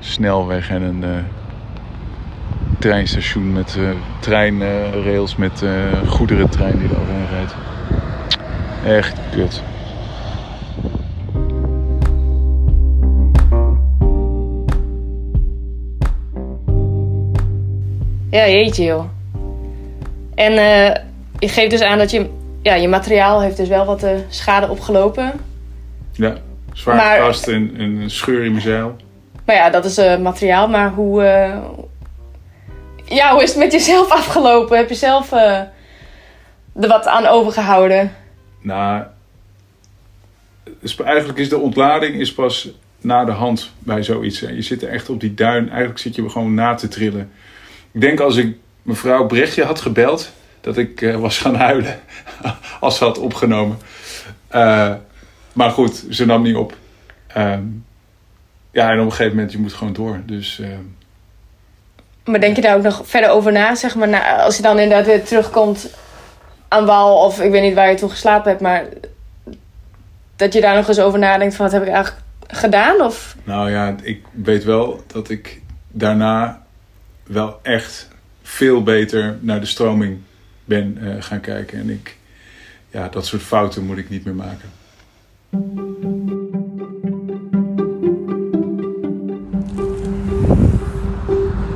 snelweg 0.00 0.70
en 0.70 0.82
een 0.82 1.02
uh, 1.02 1.16
treinstation 2.78 3.52
met 3.52 3.76
uh, 3.78 3.88
treinrails 4.20 5.36
met 5.36 5.64
goederentrein 6.06 6.78
die 6.78 6.88
er 6.88 7.00
overheen 7.00 7.28
rijdt. 7.30 7.54
Echt 8.84 9.18
kut. 9.30 9.62
Ja, 18.30 18.48
jeetje 18.48 18.84
joh. 18.84 19.04
En 20.34 20.52
uh, 20.52 20.94
je 21.38 21.48
geeft 21.48 21.70
dus 21.70 21.80
aan 21.80 21.98
dat 21.98 22.10
je, 22.10 22.26
ja, 22.62 22.74
je 22.74 22.88
materiaal 22.88 23.40
heeft 23.40 23.56
dus 23.56 23.68
wel 23.68 23.84
wat 23.84 24.04
uh, 24.04 24.10
schade 24.28 24.68
opgelopen. 24.68 25.32
Ja, 26.12 26.36
zwaar 26.72 26.96
maar, 26.96 27.18
vast 27.18 27.48
en 27.48 27.80
een 27.80 28.10
scheur 28.10 28.44
in 28.44 28.50
mijn 28.50 28.62
zeil. 28.62 28.96
Maar 29.46 29.56
ja, 29.56 29.70
dat 29.70 29.84
is 29.84 29.98
uh, 29.98 30.18
materiaal. 30.18 30.68
Maar 30.68 30.90
hoe, 30.90 31.22
ja, 33.04 33.32
hoe 33.32 33.42
is 33.42 33.48
het 33.48 33.58
met 33.58 33.72
jezelf 33.72 34.10
afgelopen? 34.20 34.76
Heb 34.76 34.88
je 34.88 34.94
zelf 34.94 35.32
er 35.32 35.68
wat 36.72 37.06
aan 37.06 37.26
overgehouden? 37.26 38.14
Nou, 38.60 39.04
eigenlijk 41.04 41.38
is 41.38 41.48
de 41.48 41.58
ontlading 41.58 42.14
is 42.14 42.34
pas 42.34 42.68
na 43.00 43.24
de 43.24 43.32
hand 43.32 43.70
bij 43.78 44.02
zoiets. 44.02 44.40
Je 44.40 44.62
zit 44.62 44.82
er 44.82 44.88
echt 44.88 45.08
op 45.08 45.20
die 45.20 45.34
duin. 45.34 45.68
Eigenlijk 45.68 45.98
zit 45.98 46.14
je 46.14 46.30
gewoon 46.30 46.54
na 46.54 46.74
te 46.74 46.88
trillen. 46.88 47.30
Ik 47.92 48.00
denk 48.00 48.20
als 48.20 48.36
ik 48.36 48.56
mevrouw 48.82 49.26
Brechtje 49.26 49.64
had 49.64 49.80
gebeld, 49.80 50.32
dat 50.60 50.76
ik 50.76 51.16
was 51.18 51.38
gaan 51.38 51.54
huilen 51.54 52.00
als 52.80 52.96
ze 52.98 53.04
had 53.04 53.18
opgenomen. 53.18 53.78
Maar 55.52 55.70
goed, 55.70 56.04
ze 56.10 56.26
nam 56.26 56.42
niet 56.42 56.56
op. 56.56 56.76
Uh, 57.36 57.58
ja, 58.76 58.90
en 58.90 58.98
op 58.98 59.04
een 59.04 59.10
gegeven 59.10 59.34
moment, 59.34 59.52
je 59.52 59.58
moet 59.58 59.72
gewoon 59.72 59.92
door. 59.92 60.20
Dus, 60.24 60.60
ehm, 60.60 60.82
maar 62.24 62.40
denk 62.40 62.56
je 62.56 62.62
daar 62.62 62.76
ook 62.76 62.82
nog 62.82 63.02
verder 63.04 63.30
over 63.30 63.52
na? 63.52 63.74
Zeg 63.74 63.94
maar, 63.94 64.22
als 64.22 64.56
je 64.56 64.62
dan 64.62 64.78
inderdaad 64.78 65.06
weer 65.06 65.24
terugkomt 65.24 65.90
aan 66.68 66.84
wal, 66.84 67.24
of 67.24 67.40
ik 67.40 67.50
weet 67.50 67.62
niet 67.62 67.74
waar 67.74 67.90
je 67.90 67.96
toen 67.96 68.10
geslapen 68.10 68.50
hebt, 68.50 68.62
maar 68.62 68.84
dat 70.36 70.52
je 70.52 70.60
daar 70.60 70.74
nog 70.74 70.88
eens 70.88 71.00
over 71.00 71.18
nadenkt 71.18 71.54
van 71.54 71.64
wat 71.64 71.74
heb 71.74 71.82
ik 71.82 71.88
eigenlijk 71.88 72.24
gedaan? 72.46 73.00
Of? 73.00 73.36
Nou 73.44 73.70
ja, 73.70 73.94
ik 74.02 74.24
weet 74.32 74.64
wel 74.64 75.04
dat 75.06 75.28
ik 75.28 75.60
daarna 75.88 76.62
wel 77.22 77.58
echt 77.62 78.08
veel 78.42 78.82
beter 78.82 79.38
naar 79.40 79.60
de 79.60 79.66
stroming 79.66 80.18
ben 80.64 80.98
uh, 81.00 81.14
gaan 81.18 81.40
kijken. 81.40 81.78
En 81.78 81.90
ik, 81.90 82.16
ja, 82.90 83.08
dat 83.08 83.26
soort 83.26 83.42
fouten 83.42 83.84
moet 83.84 83.98
ik 83.98 84.10
niet 84.10 84.24
meer 84.24 84.34
maken. 84.34 84.70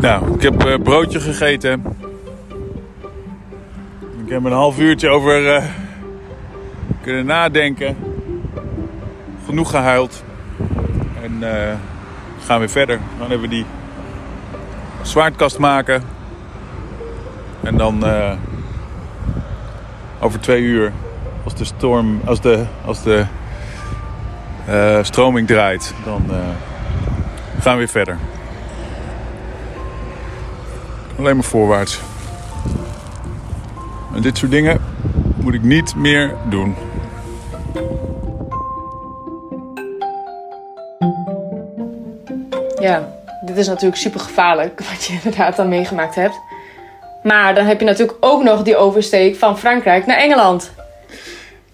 Nou, 0.01 0.35
ik 0.35 0.43
heb 0.43 0.67
uh, 0.67 0.75
broodje 0.83 1.21
gegeten. 1.21 1.85
Ik 4.25 4.29
heb 4.29 4.45
een 4.45 4.53
half 4.53 4.79
uurtje 4.79 5.09
over 5.09 5.57
uh, 5.57 5.65
kunnen 7.01 7.27
nadenken. 7.27 7.97
Genoeg 9.45 9.71
gehuild. 9.71 10.25
En 11.23 11.43
gaan 12.45 12.61
we 12.61 12.69
verder. 12.69 12.99
Dan 13.19 13.31
hebben 13.31 13.49
we 13.49 13.55
die 13.55 13.65
zwaardkast 15.03 15.59
maken. 15.59 16.03
En 17.63 17.77
dan 17.77 18.07
uh, 18.07 18.33
over 20.21 20.41
twee 20.41 20.63
uur, 20.63 20.93
als 21.45 21.55
de 21.55 21.65
storm, 21.65 22.21
als 22.25 22.41
de, 22.41 22.65
als 22.85 23.03
de 23.03 23.25
uh, 24.69 24.99
stroming 25.03 25.47
draait, 25.47 25.95
dan 26.05 26.23
uh, 26.31 26.37
gaan 27.61 27.73
we 27.73 27.79
weer 27.79 27.89
verder. 27.89 28.17
Alleen 31.21 31.35
maar 31.35 31.45
voorwaarts. 31.45 32.01
En 34.15 34.23
dit 34.23 34.39
soort 34.39 34.51
dingen 34.51 34.81
moet 35.37 35.55
ik 35.55 35.63
niet 35.63 35.95
meer 35.95 36.35
doen. 36.49 36.75
Ja, 42.79 43.09
dit 43.45 43.57
is 43.57 43.67
natuurlijk 43.67 44.01
super 44.01 44.21
gevaarlijk 44.21 44.81
wat 44.91 45.05
je 45.05 45.13
inderdaad 45.23 45.57
dan 45.57 45.69
meegemaakt 45.69 46.15
hebt. 46.15 46.41
Maar 47.23 47.55
dan 47.55 47.65
heb 47.65 47.81
je 47.81 47.87
natuurlijk 47.87 48.19
ook 48.21 48.43
nog 48.43 48.63
die 48.63 48.77
oversteek 48.77 49.37
van 49.37 49.59
Frankrijk 49.59 50.07
naar 50.07 50.17
Engeland. 50.17 50.73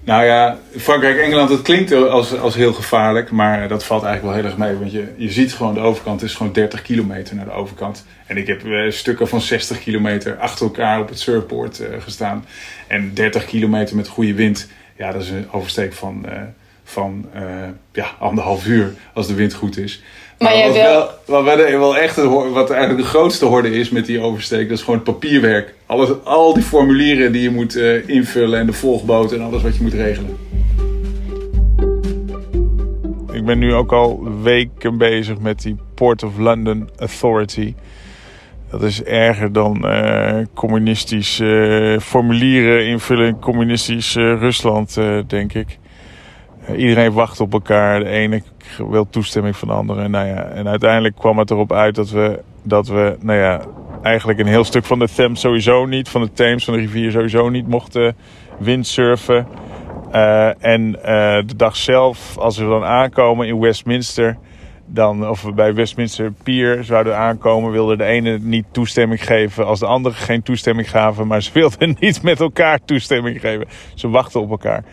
Nou 0.06 0.24
ja, 0.24 0.58
Frankrijk-Engeland, 0.76 1.48
dat 1.48 1.62
klinkt 1.62 1.92
als, 1.92 2.38
als 2.38 2.54
heel 2.54 2.72
gevaarlijk, 2.72 3.30
maar 3.30 3.68
dat 3.68 3.84
valt 3.84 4.02
eigenlijk 4.02 4.34
wel 4.34 4.42
heel 4.42 4.52
erg 4.52 4.68
mee. 4.68 4.78
Want 4.78 4.92
je, 4.92 5.14
je 5.16 5.30
ziet 5.30 5.54
gewoon 5.54 5.74
de 5.74 5.80
overkant, 5.80 6.22
is 6.22 6.34
gewoon 6.34 6.52
30 6.52 6.82
kilometer 6.82 7.34
naar 7.34 7.44
de 7.44 7.50
overkant. 7.50 8.06
En 8.26 8.36
ik 8.36 8.46
heb 8.46 8.64
uh, 8.64 8.90
stukken 8.90 9.28
van 9.28 9.40
60 9.40 9.78
kilometer 9.78 10.36
achter 10.38 10.66
elkaar 10.66 11.00
op 11.00 11.08
het 11.08 11.18
surfboard 11.18 11.80
uh, 11.80 11.86
gestaan. 11.98 12.44
En 12.86 13.14
30 13.14 13.44
kilometer 13.44 13.96
met 13.96 14.08
goede 14.08 14.34
wind, 14.34 14.68
ja, 14.96 15.12
dat 15.12 15.22
is 15.22 15.30
een 15.30 15.52
oversteek 15.52 15.92
van, 15.92 16.26
van 16.88 17.24
ja, 17.92 18.06
anderhalf 18.18 18.66
uur 18.66 18.94
als 19.14 19.26
de 19.26 19.34
wind 19.34 19.54
goed 19.54 19.78
is. 19.78 20.02
Maar, 20.38 20.66
wat, 20.66 20.74
wel, 20.74 21.08
wat, 21.44 21.56
wel 21.56 21.96
echt 21.96 22.16
wat 22.52 22.70
eigenlijk 22.70 23.02
de 23.02 23.08
grootste 23.08 23.44
horde 23.44 23.70
is 23.70 23.90
met 23.90 24.06
die 24.06 24.20
oversteek, 24.20 24.68
dat 24.68 24.78
is 24.78 24.84
gewoon 24.84 25.00
het 25.00 25.08
papierwerk. 25.08 25.74
Alles, 25.86 26.08
al 26.24 26.54
die 26.54 26.62
formulieren 26.62 27.32
die 27.32 27.42
je 27.42 27.50
moet 27.50 27.76
uh, 27.76 28.08
invullen 28.08 28.58
en 28.58 28.66
de 28.66 28.72
volgboot 28.72 29.32
en 29.32 29.40
alles 29.40 29.62
wat 29.62 29.76
je 29.76 29.82
moet 29.82 29.92
regelen. 29.92 30.36
Ik 33.32 33.44
ben 33.44 33.58
nu 33.58 33.74
ook 33.74 33.92
al 33.92 34.28
weken 34.42 34.98
bezig 34.98 35.38
met 35.38 35.62
die 35.62 35.76
Port 35.94 36.22
of 36.22 36.38
London 36.38 36.88
Authority. 36.98 37.74
Dat 38.70 38.82
is 38.82 39.02
erger 39.02 39.52
dan 39.52 39.82
uh, 39.84 40.38
communistisch 40.54 41.40
uh, 41.40 41.98
formulieren 41.98 42.86
invullen 42.86 43.26
in 43.26 43.38
communistisch 43.40 44.14
Rusland, 44.14 44.98
denk 45.26 45.52
ik. 45.52 45.78
Iedereen 46.76 47.12
wacht 47.12 47.40
op 47.40 47.52
elkaar. 47.52 47.98
De 47.98 48.08
ene 48.08 48.42
wil 48.88 49.06
toestemming 49.10 49.56
van 49.56 49.70
anderen. 49.70 50.10
Nou 50.10 50.26
ja, 50.26 50.44
en 50.44 50.68
uiteindelijk 50.68 51.16
kwam 51.16 51.38
het 51.38 51.50
erop 51.50 51.72
uit 51.72 51.94
dat 51.94 52.10
we, 52.10 52.40
dat 52.62 52.88
we 52.88 53.16
nou 53.20 53.38
ja, 53.38 53.60
eigenlijk 54.02 54.38
een 54.38 54.46
heel 54.46 54.64
stuk 54.64 54.84
van 54.84 54.98
de 54.98 55.08
Thames 55.14 55.40
sowieso 55.40 55.86
niet, 55.86 56.08
van 56.08 56.20
de 56.20 56.32
Thames, 56.32 56.64
van 56.64 56.74
de 56.74 56.80
rivier 56.80 57.10
sowieso 57.10 57.48
niet 57.48 57.68
mochten 57.68 58.16
windsurfen. 58.58 59.46
Uh, 60.12 60.64
en 60.64 60.88
uh, 60.88 61.02
de 61.46 61.56
dag 61.56 61.76
zelf, 61.76 62.38
als 62.38 62.58
we 62.58 62.64
dan 62.64 62.84
aankomen 62.84 63.46
in 63.46 63.60
Westminster, 63.60 64.36
dan, 64.86 65.28
of 65.28 65.42
we 65.42 65.52
bij 65.52 65.74
Westminster 65.74 66.32
Pier 66.42 66.84
zouden 66.84 67.16
aankomen, 67.16 67.70
wilde 67.70 67.96
de 67.96 68.04
ene 68.04 68.38
niet 68.38 68.64
toestemming 68.70 69.24
geven 69.24 69.66
als 69.66 69.78
de 69.78 69.86
andere 69.86 70.14
geen 70.14 70.42
toestemming 70.42 70.90
gaven. 70.90 71.26
Maar 71.26 71.42
ze 71.42 71.50
wilden 71.52 71.96
niet 72.00 72.22
met 72.22 72.40
elkaar 72.40 72.78
toestemming 72.84 73.40
geven. 73.40 73.66
Ze 73.94 74.08
wachten 74.08 74.40
op 74.40 74.50
elkaar. 74.50 74.84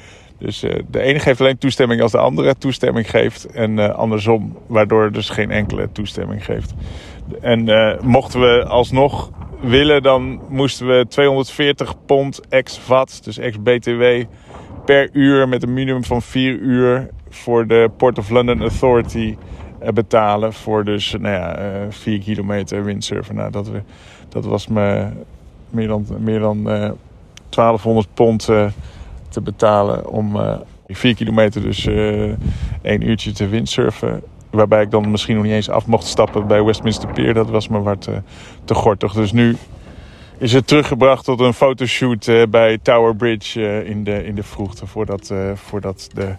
Dus 0.43 0.63
uh, 0.63 0.75
de 0.88 1.00
ene 1.00 1.19
geeft 1.19 1.39
alleen 1.39 1.57
toestemming 1.57 2.01
als 2.01 2.12
de 2.12 2.17
andere 2.17 2.55
toestemming 2.57 3.09
geeft. 3.09 3.45
En 3.45 3.77
uh, 3.77 3.89
andersom, 3.89 4.57
waardoor 4.67 5.12
dus 5.12 5.29
geen 5.29 5.51
enkele 5.51 5.91
toestemming 5.91 6.45
geeft. 6.45 6.73
En 7.41 7.67
uh, 7.67 8.00
mochten 8.01 8.39
we 8.39 8.65
alsnog 8.65 9.31
willen, 9.62 10.03
dan 10.03 10.41
moesten 10.50 10.88
we 10.88 11.05
240 11.07 12.05
pond 12.05 12.47
ex-VAT, 12.50 13.19
dus 13.23 13.38
ex-BTW, 13.38 14.03
per 14.85 15.09
uur 15.13 15.50
met 15.50 15.63
een 15.63 15.73
minimum 15.73 16.03
van 16.03 16.21
4 16.21 16.57
uur 16.57 17.09
voor 17.29 17.67
de 17.67 17.89
Port 17.97 18.17
of 18.17 18.29
London 18.29 18.62
Authority 18.62 19.38
betalen. 19.93 20.53
Voor 20.53 20.85
dus 20.85 21.15
nou 21.19 21.35
ja, 21.35 21.85
4 21.89 22.19
kilometer 22.19 22.83
windsurfen. 22.83 23.35
Nou, 23.35 23.51
dat, 23.51 23.69
we, 23.69 23.81
dat 24.29 24.45
was 24.45 24.67
me 24.67 25.07
meer 25.69 25.88
dan, 25.88 26.05
meer 26.19 26.39
dan 26.39 26.63
1200 26.63 28.07
pond 28.13 28.50
te 29.33 29.41
betalen 29.41 30.09
om 30.09 30.35
uh, 30.35 30.55
vier 30.87 31.15
kilometer 31.15 31.61
dus 31.61 31.85
uh, 31.85 32.33
één 32.81 33.07
uurtje 33.07 33.31
te 33.31 33.47
windsurfen. 33.47 34.21
Waarbij 34.49 34.81
ik 34.81 34.91
dan 34.91 35.11
misschien 35.11 35.35
nog 35.35 35.43
niet 35.43 35.53
eens 35.53 35.69
af 35.69 35.85
mocht 35.85 36.05
stappen 36.05 36.47
bij 36.47 36.63
Westminster 36.63 37.13
Pier. 37.13 37.33
Dat 37.33 37.49
was 37.49 37.67
me 37.67 37.81
wat 37.81 38.01
te, 38.01 38.21
te 38.65 38.73
gortig. 38.73 39.13
Dus 39.13 39.31
nu 39.31 39.55
is 40.37 40.53
het 40.53 40.67
teruggebracht 40.67 41.25
tot 41.25 41.39
een 41.39 41.53
fotoshoot 41.53 42.27
eh, 42.27 42.43
bij 42.49 42.77
Tower 42.77 43.15
Bridge 43.15 43.67
eh, 43.67 43.89
in, 43.89 44.03
de, 44.03 44.25
in 44.25 44.35
de 44.35 44.43
vroegte. 44.43 44.87
Voordat, 44.87 45.29
eh, 45.29 45.51
voordat 45.55 46.09
de 46.13 46.35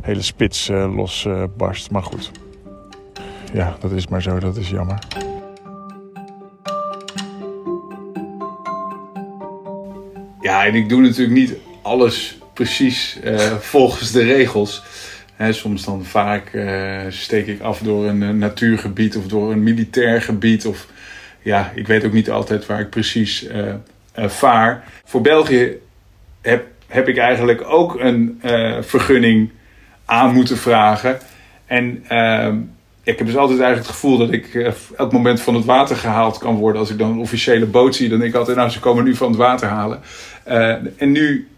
hele 0.00 0.22
spits 0.22 0.68
eh, 0.68 0.94
losbarst. 0.96 1.90
maar 1.90 2.02
goed. 2.02 2.30
Ja, 3.52 3.76
dat 3.80 3.90
is 3.92 4.08
maar 4.08 4.22
zo. 4.22 4.38
Dat 4.38 4.56
is 4.56 4.70
jammer. 4.70 4.98
Ja, 10.40 10.64
en 10.64 10.74
ik 10.74 10.88
doe 10.88 11.00
natuurlijk 11.00 11.38
niet 11.38 11.56
alles 11.82 12.38
precies 12.54 13.18
eh, 13.22 13.56
volgens 13.56 14.12
de 14.12 14.22
regels. 14.22 14.82
Hè, 15.36 15.52
soms 15.52 15.84
dan 15.84 16.04
vaak 16.04 16.54
eh, 16.54 17.00
steek 17.08 17.46
ik 17.46 17.60
af 17.60 17.78
door 17.78 18.06
een 18.06 18.22
eh, 18.22 18.28
natuurgebied 18.28 19.16
of 19.16 19.26
door 19.26 19.52
een 19.52 19.62
militair 19.62 20.22
gebied. 20.22 20.66
Of 20.66 20.86
ja, 21.42 21.72
ik 21.74 21.86
weet 21.86 22.04
ook 22.04 22.12
niet 22.12 22.30
altijd 22.30 22.66
waar 22.66 22.80
ik 22.80 22.90
precies 22.90 23.46
vaar. 24.14 24.84
Voor 25.04 25.20
België 25.20 25.72
heb, 26.40 26.66
heb 26.86 27.08
ik 27.08 27.18
eigenlijk 27.18 27.64
ook 27.66 28.00
een 28.00 28.40
vergunning 28.80 29.50
aan 30.04 30.34
moeten 30.34 30.56
vragen. 30.56 31.18
En 31.66 32.04
ehm, 32.08 32.56
ik 33.02 33.18
heb 33.18 33.26
dus 33.26 33.36
altijd 33.36 33.60
eigenlijk 33.60 33.88
het 33.88 33.96
gevoel 33.96 34.18
dat 34.18 34.32
ik 34.32 34.54
elk 34.96 35.12
moment 35.12 35.40
van 35.40 35.54
het 35.54 35.64
water 35.64 35.96
gehaald 35.96 36.38
kan 36.38 36.56
worden. 36.56 36.80
Als 36.80 36.90
ik 36.90 36.98
dan 36.98 37.10
een 37.10 37.18
officiële 37.18 37.66
boot 37.66 37.94
zie, 37.94 38.08
dan 38.08 38.18
denk 38.18 38.30
ik 38.30 38.38
altijd, 38.38 38.56
nou 38.56 38.70
ze 38.70 38.80
komen 38.80 39.04
nu 39.04 39.16
van 39.16 39.28
het 39.28 39.38
water 39.38 39.68
halen. 39.68 40.00
En 40.96 41.12
nu 41.12 41.48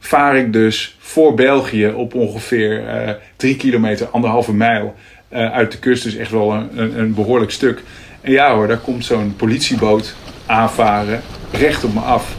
vaar 0.00 0.36
ik 0.36 0.52
dus 0.52 0.96
voor 0.98 1.34
België 1.34 1.88
op 1.88 2.14
ongeveer 2.14 2.88
eh, 2.88 3.14
drie 3.36 3.56
kilometer, 3.56 4.06
anderhalve 4.06 4.52
mijl 4.54 4.94
eh, 5.28 5.52
uit 5.52 5.72
de 5.72 5.78
kust. 5.78 6.04
Dus 6.04 6.16
echt 6.16 6.30
wel 6.30 6.52
een, 6.52 6.98
een, 6.98 7.14
behoorlijk 7.14 7.50
stuk. 7.50 7.82
En 8.20 8.32
ja 8.32 8.54
hoor, 8.54 8.66
daar 8.66 8.78
komt 8.78 9.04
zo'n 9.04 9.34
politieboot 9.36 10.14
aanvaren, 10.46 11.20
recht 11.52 11.84
op 11.84 11.94
me 11.94 12.00
af. 12.00 12.34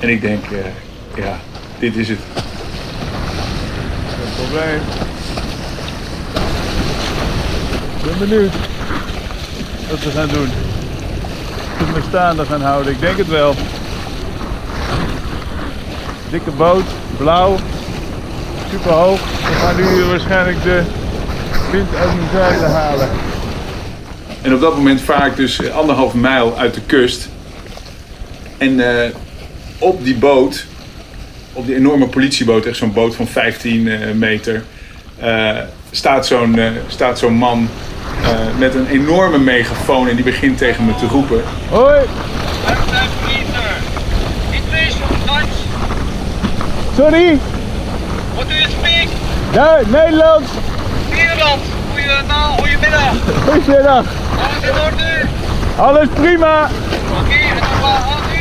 En 0.00 0.08
ik 0.08 0.20
denk, 0.20 0.44
eh, 0.44 1.24
ja, 1.24 1.38
dit 1.78 1.96
is 1.96 2.08
het. 2.08 2.18
Geen 4.08 4.44
probleem. 4.44 4.80
Ik 7.96 8.18
ben 8.18 8.28
benieuwd 8.28 8.52
wat 9.90 10.02
we 10.02 10.10
gaan 10.10 10.28
doen. 10.28 10.48
Of 11.80 11.92
we 11.94 12.00
staande 12.08 12.44
gaan 12.44 12.62
houden. 12.62 12.92
Ik 12.92 13.00
denk 13.00 13.16
het 13.16 13.28
wel. 13.28 13.54
Dikke 16.36 16.50
boot, 16.50 16.84
blauw, 17.16 17.56
super 18.70 18.90
hoog. 18.90 19.20
We 19.20 19.54
gaan 19.54 19.76
nu 19.76 20.04
waarschijnlijk 20.04 20.62
de 20.62 20.82
wind 21.70 21.94
uit 21.94 22.08
het 22.08 22.30
zuiden 22.32 22.70
halen. 22.70 23.08
En 24.42 24.54
op 24.54 24.60
dat 24.60 24.76
moment 24.76 25.00
vaar 25.00 25.26
ik 25.26 25.36
dus 25.36 25.70
anderhalve 25.70 26.16
mijl 26.16 26.58
uit 26.58 26.74
de 26.74 26.80
kust. 26.86 27.28
En 28.58 29.02
eh, 29.04 29.10
op 29.78 30.04
die 30.04 30.16
boot, 30.16 30.66
op 31.52 31.66
die 31.66 31.76
enorme 31.76 32.06
politieboot, 32.06 32.64
echt 32.64 32.76
zo'n 32.76 32.92
boot 32.92 33.14
van 33.14 33.26
15 33.26 33.88
eh, 33.88 34.12
meter, 34.12 34.64
eh, 35.18 35.58
staat 35.90 36.26
zo'n 36.26 36.58
eh, 36.58 36.70
staat 36.86 37.18
zo'n 37.18 37.34
man 37.34 37.68
eh, 38.22 38.30
met 38.58 38.74
een 38.74 38.86
enorme 38.86 39.38
megafoon 39.38 40.08
en 40.08 40.14
die 40.14 40.24
begint 40.24 40.58
tegen 40.58 40.84
me 40.84 40.94
te 40.94 41.06
roepen. 41.06 41.42
Hoi, 41.68 42.00
sorry, 46.96 47.38
what 48.34 48.48
do 48.48 48.54
you 48.54 48.68
speak? 48.70 49.08
daar, 49.52 49.82
Nederlands. 49.88 50.50
Nederlands, 51.10 51.64
goedenavond, 51.94 52.60
goedemiddag. 52.60 53.12
Goedemiddag. 53.44 54.04
Alles 54.36 54.62
in 54.62 54.80
orde? 54.84 55.24
Alles 55.76 56.08
prima. 56.14 56.70
Oké, 57.20 57.32
en 57.32 57.56
dan 57.60 57.64
gaat 57.64 58.22
u? 58.32 58.38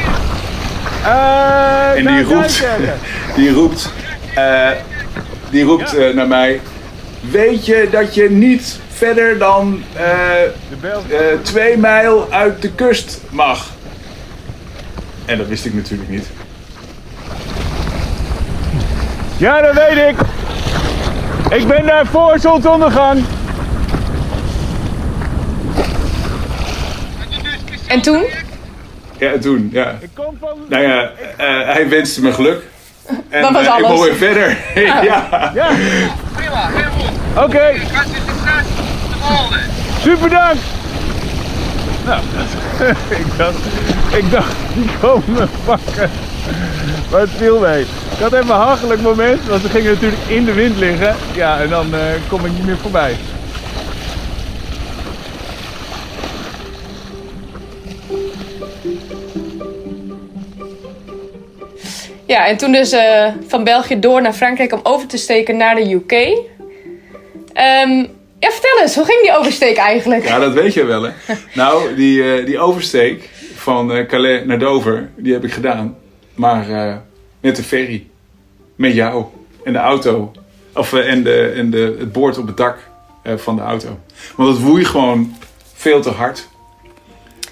Eh, 1.03 1.97
En 1.97 2.05
die 2.15 2.23
roept, 2.33 2.63
die 3.35 3.51
roept, 3.53 3.89
eh, 4.35 4.69
die 5.49 5.63
roept 5.63 5.95
eh, 5.97 6.13
naar 6.13 6.27
mij. 6.27 6.61
Weet 7.31 7.65
je 7.65 7.87
dat 7.91 8.15
je 8.15 8.29
niet 8.29 8.79
verder 8.93 9.37
dan 9.37 9.83
eh, 9.93 10.43
eh, 10.43 10.49
twee 11.41 11.77
mijl 11.77 12.27
uit 12.31 12.61
de 12.61 12.69
kust 12.71 13.21
mag? 13.29 13.65
En 15.25 15.37
dat 15.37 15.47
wist 15.47 15.65
ik 15.65 15.73
natuurlijk 15.73 16.09
niet. 16.09 16.25
Ja, 19.37 19.61
dat 19.61 19.73
weet 19.73 20.09
ik. 20.09 20.15
Ik 21.57 21.67
ben 21.67 21.85
daar 21.85 22.05
voor 22.05 22.39
zonsondergang. 22.39 23.23
En 27.87 28.01
toen? 28.01 28.23
Ja, 29.17 29.31
en 29.31 29.39
toen, 29.39 29.69
ja. 29.71 29.97
Ik 29.99 30.09
kom 30.13 30.37
van... 30.39 30.49
Nou 30.69 30.83
ja, 30.83 31.01
eh, 31.37 31.73
hij 31.73 31.89
wenste 31.89 32.21
me 32.21 32.33
geluk. 32.33 32.61
En 33.29 33.41
Dat 33.41 33.51
was 33.51 33.65
eh, 33.67 33.77
ik 33.77 33.83
alles. 33.85 34.17
verder. 34.17 34.57
ja. 35.03 35.51
Ja, 35.53 35.67
Prima, 36.35 36.69
heel 36.73 36.89
goed. 36.97 37.43
oké. 37.43 37.73
Volgende. 39.21 39.59
Super 40.01 40.29
dank. 40.29 40.55
Nou, 42.05 42.19
ik 43.19 43.25
dacht, 43.37 43.57
ik 44.11 44.31
dacht, 44.31 44.55
die 44.73 44.89
komen 45.01 45.31
me 45.33 45.47
pakken. 45.65 46.09
Maar 47.11 47.19
het 47.19 47.29
viel 47.37 47.59
mee. 47.59 47.85
Ik 48.15 48.21
had 48.21 48.33
even 48.33 48.49
een 48.49 48.61
hachelijk 48.61 49.01
moment, 49.01 49.47
want 49.47 49.61
ze 49.61 49.69
gingen 49.69 49.93
natuurlijk 49.93 50.21
in 50.27 50.45
de 50.45 50.53
wind 50.53 50.77
liggen. 50.77 51.15
Ja, 51.35 51.61
en 51.61 51.69
dan 51.69 51.93
eh, 51.93 51.99
kom 52.29 52.45
ik 52.45 52.51
niet 52.51 52.65
meer 52.65 52.77
voorbij. 52.77 53.15
Ja, 62.25 62.47
en 62.47 62.57
toen 62.57 62.71
dus 62.71 62.91
eh, 62.91 63.27
van 63.47 63.63
België 63.63 63.99
door 63.99 64.21
naar 64.21 64.33
Frankrijk 64.33 64.73
om 64.73 64.79
over 64.83 65.07
te 65.07 65.17
steken 65.17 65.57
naar 65.57 65.75
de 65.75 65.93
UK. 65.93 66.11
Ehm, 67.53 68.05
ja, 68.39 68.51
vertel 68.51 68.81
eens, 68.81 68.95
hoe 68.95 69.05
ging 69.05 69.21
die 69.21 69.37
oversteek 69.37 69.77
eigenlijk? 69.77 70.27
Ja, 70.27 70.39
dat 70.39 70.53
weet 70.53 70.73
je 70.73 70.85
wel, 70.85 71.03
hè? 71.03 71.11
Nou, 71.53 71.95
die, 71.95 72.23
eh, 72.23 72.45
die 72.45 72.59
oversteek 72.59 73.29
van 73.55 73.93
eh, 73.93 74.05
Calais 74.05 74.45
naar 74.45 74.59
Dover, 74.59 75.09
die 75.15 75.33
heb 75.33 75.43
ik 75.43 75.51
gedaan. 75.51 75.97
Maar 76.35 76.69
eh, 76.69 76.95
met 77.45 77.55
de 77.55 77.63
ferry. 77.63 78.05
Met 78.75 78.93
jou. 78.93 79.25
En 79.63 79.73
de 79.73 79.79
auto. 79.79 80.31
Of, 80.73 80.93
eh, 80.93 81.11
en 81.11 81.23
de, 81.23 81.51
en 81.55 81.69
de, 81.69 81.95
het 81.99 82.11
boord 82.11 82.37
op 82.37 82.47
het 82.47 82.57
dak 82.57 82.77
eh, 83.21 83.37
van 83.37 83.55
de 83.55 83.61
auto. 83.61 83.99
Want 84.35 84.49
het 84.49 84.61
woei 84.61 84.85
gewoon 84.85 85.35
veel 85.73 86.01
te 86.01 86.09
hard. 86.09 86.47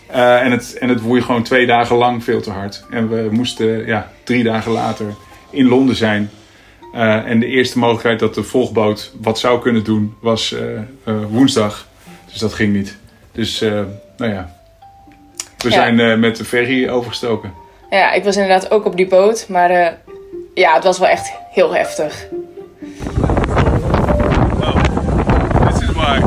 Eh, 0.07 0.41
en, 0.41 0.51
het, 0.51 0.77
en 0.77 0.89
het 0.89 1.01
woei 1.01 1.21
gewoon 1.21 1.43
twee 1.43 1.65
dagen 1.65 1.95
lang 1.95 2.23
veel 2.23 2.41
te 2.41 2.49
hard. 2.51 2.85
En 2.89 3.09
we 3.09 3.27
moesten 3.31 3.85
ja, 3.85 4.11
drie 4.23 4.43
dagen 4.43 4.71
later 4.71 5.05
in 5.49 5.67
Londen 5.67 5.95
zijn. 5.95 6.29
En 7.25 7.39
de 7.39 7.45
eerste 7.45 7.79
mogelijkheid 7.79 8.19
dat 8.19 8.33
de 8.33 8.43
volgboot 8.43 9.13
wat 9.21 9.39
zou 9.39 9.61
kunnen 9.61 9.83
doen 9.83 10.15
was 10.19 10.55
woensdag. 11.29 11.87
Dus 12.31 12.39
dat 12.39 12.53
ging 12.53 12.73
niet. 12.73 12.97
Dus, 13.31 13.59
nou 14.17 14.31
ja. 14.31 14.55
We 15.57 15.69
Ja. 15.69 15.75
zijn 15.75 16.19
met 16.19 16.35
de 16.35 16.45
ferry 16.45 16.89
overgestoken. 16.89 17.62
Ja, 17.93 18.11
ik 18.11 18.23
was 18.23 18.35
inderdaad 18.35 18.71
ook 18.71 18.85
op 18.85 18.95
die 18.95 19.07
boot, 19.07 19.45
maar 19.49 19.69
eh, 19.69 19.87
ja, 20.53 20.73
het 20.73 20.83
was 20.83 20.99
wel 20.99 21.07
echt 21.07 21.33
heel 21.51 21.75
heftig. 21.75 22.27
This 25.67 25.81
is 25.81 25.91
why. 25.95 26.21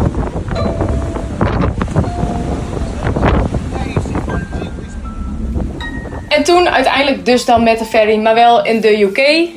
En 6.29 6.45
toen 6.45 6.69
uiteindelijk 6.69 7.25
dus 7.25 7.45
dan 7.45 7.63
met 7.63 7.79
de 7.79 7.85
ferry, 7.85 8.17
maar 8.17 8.35
wel 8.35 8.65
in 8.65 8.81
de 8.81 9.01
UK. 9.01 9.49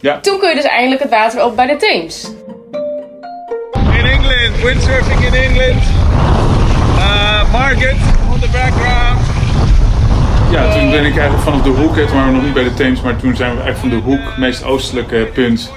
Ja. 0.00 0.20
Toen 0.20 0.38
kun 0.38 0.48
je 0.48 0.54
dus 0.54 0.64
eindelijk 0.64 1.02
het 1.02 1.10
water 1.10 1.44
op 1.44 1.56
bij 1.56 1.66
de 1.66 1.76
Theems. 1.76 2.30
In 3.98 4.06
England, 4.06 4.62
windsurfing 4.62 5.20
in 5.20 5.34
England. 5.34 5.82
Uh, 6.98 7.52
Market 7.52 7.96
on 8.32 8.40
the 8.40 8.48
background. 8.52 9.23
Ja, 10.54 10.72
toen 10.72 10.90
ben 10.90 11.04
ik 11.04 11.16
eigenlijk 11.16 11.42
vanaf 11.42 11.62
de 11.62 11.68
hoek, 11.68 11.96
toen 11.96 12.16
waren 12.16 12.26
we 12.26 12.34
nog 12.34 12.44
niet 12.44 12.54
bij 12.54 12.64
de 12.64 12.74
Theems, 12.74 13.00
maar 13.00 13.16
toen 13.16 13.36
zijn 13.36 13.56
we 13.56 13.62
eigenlijk 13.62 13.78
van 13.78 13.88
de 13.88 14.16
hoek, 14.16 14.36
meest 14.38 14.64
oostelijke 14.64 15.30
punt 15.32 15.72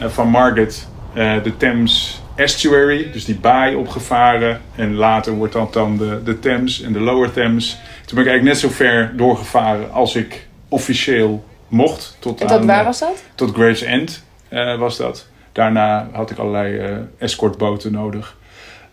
eh, 0.00 0.08
van 0.08 0.28
Margate, 0.28 0.76
eh, 1.12 1.42
de 1.42 1.56
Thames 1.56 2.22
Estuary, 2.34 3.10
dus 3.12 3.24
die 3.24 3.38
baai 3.38 3.74
opgevaren. 3.74 4.60
En 4.76 4.94
later 4.94 5.32
wordt 5.32 5.52
dat 5.52 5.72
dan 5.72 5.96
de, 5.96 6.20
de 6.24 6.38
Thames 6.38 6.82
en 6.82 6.92
de 6.92 7.00
Lower 7.00 7.32
Thames. 7.32 7.70
Toen 8.06 8.14
ben 8.14 8.24
ik 8.24 8.30
eigenlijk 8.30 8.44
net 8.44 8.58
zo 8.58 8.68
ver 8.68 9.16
doorgevaren 9.16 9.92
als 9.92 10.16
ik 10.16 10.46
officieel 10.68 11.44
mocht. 11.68 12.16
Tot 12.18 12.40
En 12.40 12.46
tot 12.46 12.58
aan, 12.58 12.66
waar 12.66 12.78
eh, 12.78 12.84
was 12.84 12.98
dat? 12.98 13.22
Tot 13.34 13.54
Gravesend 13.54 14.24
eh, 14.48 14.78
was 14.78 14.96
dat. 14.96 15.26
Daarna 15.52 16.08
had 16.12 16.30
ik 16.30 16.38
allerlei 16.38 16.98
escortboten 17.18 17.92
nodig. 17.92 18.36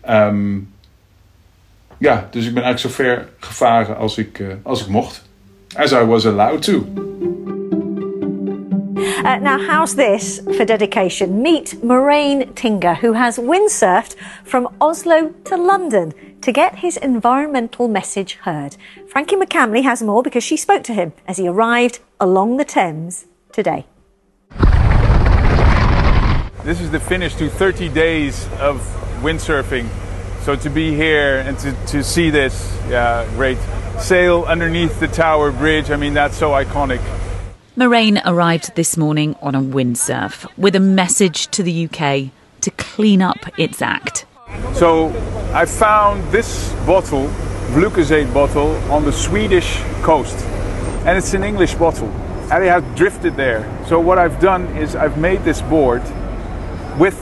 Ehm, 0.00 0.58
ja, 1.98 2.28
dus 2.30 2.46
ik 2.46 2.54
ben 2.54 2.62
eigenlijk 2.62 2.94
zo 2.94 3.02
ver 3.02 3.28
gevaren 3.38 3.96
als 3.96 4.18
ik, 4.18 4.42
als 4.62 4.80
ik 4.80 4.86
mocht. 4.86 5.26
As 5.76 5.92
I 5.92 6.02
was 6.02 6.24
allowed 6.24 6.62
to. 6.64 7.08
Uh, 9.24 9.36
now, 9.38 9.58
how's 9.58 9.94
this 9.94 10.40
for 10.56 10.64
dedication? 10.64 11.42
Meet 11.42 11.82
Moraine 11.84 12.54
Tinger, 12.54 12.96
who 12.96 13.12
has 13.12 13.36
windsurfed 13.36 14.14
from 14.44 14.68
Oslo 14.80 15.30
to 15.44 15.56
London 15.56 16.14
to 16.40 16.52
get 16.52 16.76
his 16.76 16.96
environmental 16.96 17.88
message 17.88 18.34
heard. 18.34 18.76
Frankie 19.08 19.36
McCamley 19.36 19.82
has 19.82 20.02
more 20.02 20.22
because 20.22 20.44
she 20.44 20.56
spoke 20.56 20.82
to 20.84 20.94
him 20.94 21.12
as 21.26 21.36
he 21.36 21.48
arrived 21.48 21.98
along 22.20 22.56
the 22.56 22.64
Thames 22.64 23.26
today. 23.52 23.86
This 26.64 26.80
is 26.80 26.90
the 26.90 27.00
finish 27.00 27.34
to 27.36 27.50
30 27.50 27.88
days 27.88 28.46
of 28.60 28.80
windsurfing. 29.20 29.88
So 30.42 30.56
to 30.56 30.70
be 30.70 30.94
here 30.94 31.38
and 31.38 31.58
to, 31.58 31.72
to 31.88 32.02
see 32.02 32.30
this, 32.30 32.78
yeah, 32.88 33.28
great. 33.34 33.58
Sail 34.00 34.44
underneath 34.44 35.00
the 35.00 35.08
Tower 35.08 35.50
Bridge, 35.50 35.90
I 35.90 35.96
mean, 35.96 36.14
that's 36.14 36.36
so 36.36 36.50
iconic. 36.50 37.00
Moraine 37.76 38.20
arrived 38.24 38.74
this 38.74 38.96
morning 38.96 39.36
on 39.42 39.54
a 39.54 39.60
windsurf 39.60 40.46
with 40.56 40.74
a 40.74 40.80
message 40.80 41.48
to 41.48 41.62
the 41.62 41.84
UK 41.84 42.30
to 42.62 42.70
clean 42.76 43.22
up 43.22 43.38
its 43.58 43.82
act. 43.82 44.26
So 44.74 45.08
I 45.52 45.66
found 45.66 46.24
this 46.32 46.72
bottle, 46.86 47.28
Lucozade 47.74 48.32
bottle, 48.32 48.74
on 48.90 49.04
the 49.04 49.12
Swedish 49.12 49.80
coast. 50.02 50.36
And 51.06 51.18
it's 51.18 51.34
an 51.34 51.44
English 51.44 51.74
bottle. 51.74 52.08
And 52.50 52.64
it 52.64 52.68
had 52.68 52.94
drifted 52.94 53.36
there. 53.36 53.68
So 53.86 54.00
what 54.00 54.18
I've 54.18 54.40
done 54.40 54.66
is 54.76 54.96
I've 54.96 55.18
made 55.18 55.44
this 55.44 55.60
board 55.62 56.02
with 56.98 57.16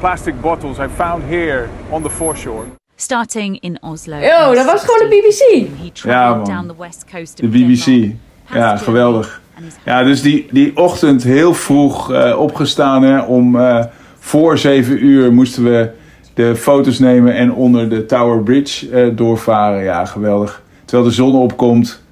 plastic 0.00 0.40
bottles 0.42 0.80
I 0.80 0.88
found 0.88 1.24
here 1.24 1.70
on 1.90 2.02
the 2.02 2.10
foreshore. 2.10 2.70
Starting 3.02 3.60
in 3.60 3.78
Oslo. 3.80 4.16
Yo, 4.16 4.54
dat 4.54 4.66
was 4.66 4.84
gewoon 4.84 5.10
de 5.10 5.22
16, 5.30 5.76
BBC. 5.80 5.96
Ja, 5.96 6.34
man. 6.34 6.44
down 6.44 6.66
the 6.66 6.74
west 6.78 7.04
coast 7.12 7.36
De 7.36 7.48
BBC. 7.48 8.14
Ja, 8.52 8.76
geweldig. 8.76 9.40
Ja, 9.84 10.02
dus 10.02 10.22
die, 10.22 10.46
die 10.50 10.76
ochtend 10.76 11.22
heel 11.22 11.54
vroeg 11.54 12.12
eh, 12.12 12.38
opgestaan. 12.38 13.02
Hè, 13.02 13.20
om 13.20 13.60
eh, 13.60 13.84
voor 14.18 14.58
zeven 14.58 15.04
uur 15.04 15.32
moesten 15.32 15.64
we 15.64 15.90
de 16.34 16.56
foto's 16.56 16.98
nemen 16.98 17.34
en 17.34 17.52
onder 17.52 17.88
de 17.88 18.06
Tower 18.06 18.42
Bridge 18.42 18.90
eh, 18.90 19.16
doorvaren. 19.16 19.82
Ja, 19.82 20.04
geweldig. 20.04 20.62
Terwijl 20.84 21.08
de 21.08 21.14
zon 21.14 21.34
opkomt 21.34 22.02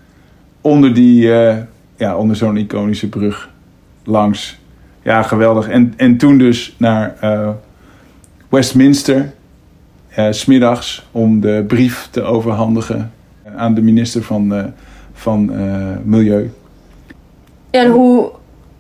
onder, 0.61 0.95
die, 0.95 1.33
eh, 1.33 1.57
ja, 1.97 2.17
onder 2.17 2.37
zo'n 2.37 2.57
iconische 2.57 3.09
brug 3.09 3.49
langs. 4.05 4.59
Ja, 5.03 5.23
geweldig. 5.23 5.69
En, 5.69 5.95
en 5.97 6.17
toen 6.17 6.39
dus 6.39 6.75
naar 6.79 7.17
eh, 7.21 7.49
Westminster, 8.49 9.33
smiddags, 10.31 11.07
om 11.13 11.41
de 11.41 11.65
brief 11.67 12.09
te 12.11 12.23
overhandigen 12.23 13.13
aan 13.57 13.75
de 13.75 13.83
minister 13.83 14.23
van, 14.23 14.55
eh, 14.55 14.65
van 15.13 15.53
eh, 15.53 15.97
Milieu. 16.05 16.51
En 17.71 17.91
hoe, 17.91 18.31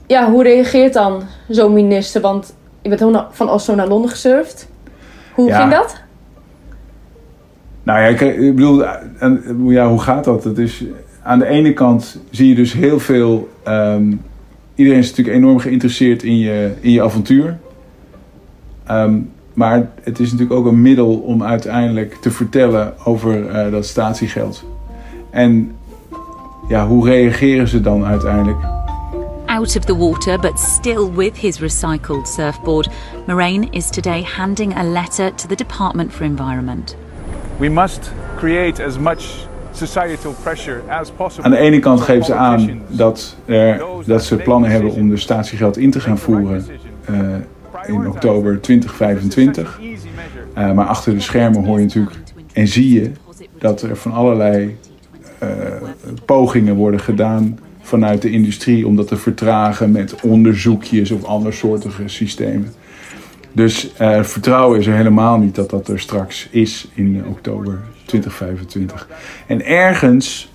ja, 0.06 0.30
hoe 0.30 0.42
reageert 0.42 0.92
dan 0.92 1.22
zo'n 1.48 1.72
minister? 1.72 2.20
Want 2.20 2.54
je 2.82 2.88
bent 2.88 3.24
van 3.30 3.50
Oslo 3.50 3.74
naar 3.74 3.88
Londen 3.88 4.10
gesurfd. 4.10 4.68
Hoe 5.34 5.48
Ja. 5.48 5.60
ging 5.60 5.72
dat? 5.72 6.00
Nou 7.82 7.98
ja, 8.00 8.06
ik, 8.06 8.20
ik 8.20 8.54
bedoel, 8.54 8.84
en, 9.18 9.42
ja, 9.66 9.88
hoe 9.88 10.00
gaat 10.00 10.24
dat? 10.24 10.44
Het 10.44 10.58
is, 10.58 10.84
aan 11.22 11.38
de 11.38 11.46
ene 11.46 11.72
kant 11.72 12.18
zie 12.30 12.48
je 12.48 12.54
dus 12.54 12.72
heel 12.72 12.98
veel. 12.98 13.48
ehm, 13.64 14.12
iedereen 14.74 14.98
is 15.00 15.08
natuurlijk 15.08 15.36
enorm 15.36 15.58
geïnteresseerd 15.58 16.22
in 16.22 16.38
je, 16.38 16.72
in 16.80 16.90
je 16.90 17.02
avontuur. 17.02 17.58
Ehm, 18.86 19.18
maar 19.54 19.90
het 20.02 20.18
is 20.18 20.32
natuurlijk 20.32 20.58
ook 20.58 20.66
een 20.66 20.82
middel 20.82 21.14
om 21.14 21.42
uiteindelijk 21.42 22.14
te 22.20 22.30
vertellen 22.30 22.94
over 23.04 23.48
eh, 23.48 23.70
dat 23.70 23.86
statiegeld. 23.86 24.64
En 25.30 25.76
ja, 26.68 26.86
hoe 26.86 27.08
reageren 27.08 27.68
ze 27.68 27.80
dan 27.80 28.04
uiteindelijk? 28.04 28.58
Out 29.46 29.76
of 29.76 29.84
the 29.84 29.96
water, 29.96 30.38
but 30.38 30.58
still 30.58 31.10
with 31.14 31.36
his 31.36 31.60
recycled 31.60 32.28
surfboard, 32.28 32.88
Moraine 33.26 33.66
is 33.70 33.90
today 33.90 34.22
handing 34.22 34.76
a 34.76 34.82
letter 34.82 35.34
to 35.34 35.48
the 35.48 35.54
Department 35.54 36.12
for 36.12 36.24
Environment. 36.24 36.96
We 37.56 37.68
must 37.68 38.12
create 38.36 38.84
as 38.84 38.98
much 38.98 39.48
societal 39.72 40.34
pressure 40.42 40.82
as 40.88 41.10
possible. 41.10 41.44
Aan 41.44 41.50
de 41.50 41.56
ene 41.56 41.78
kant 41.78 42.00
geven 42.00 42.24
ze 42.24 42.34
aan 42.34 42.82
dat, 42.88 43.36
er, 43.44 43.82
dat 44.06 44.24
ze 44.24 44.36
plannen 44.36 44.70
hebben 44.70 44.92
om 44.92 45.08
de 45.08 45.16
statiegeld 45.16 45.76
in 45.76 45.90
te 45.90 46.00
gaan 46.00 46.18
voeren 46.18 46.66
eh, 47.04 47.14
in 47.92 48.08
oktober 48.08 48.60
2025. 48.60 49.80
Eh, 50.54 50.72
maar 50.72 50.86
achter 50.86 51.14
de 51.14 51.20
schermen 51.20 51.64
hoor 51.64 51.78
je 51.78 51.84
natuurlijk 51.84 52.16
en 52.52 52.68
zie 52.68 53.00
je 53.00 53.10
dat 53.58 53.82
er 53.82 53.96
van 53.96 54.12
allerlei 54.12 54.76
eh, 55.38 55.48
pogingen 56.24 56.74
worden 56.74 57.00
gedaan 57.00 57.58
vanuit 57.80 58.22
de 58.22 58.30
industrie 58.30 58.86
om 58.86 58.96
dat 58.96 59.08
te 59.08 59.16
vertragen 59.16 59.90
met 59.90 60.20
onderzoekjes 60.22 61.10
of 61.10 61.24
andersoortige 61.24 62.08
systemen. 62.08 62.72
Dus 63.52 63.92
eh, 63.96 64.22
vertrouwen 64.22 64.78
is 64.78 64.86
er 64.86 64.94
helemaal 64.94 65.38
niet 65.38 65.54
dat 65.54 65.70
dat 65.70 65.88
er 65.88 66.00
straks 66.00 66.48
is 66.50 66.88
in 66.94 67.24
oktober 67.28 67.78
2025. 68.04 69.08
En 69.46 69.64
ergens, 69.64 70.49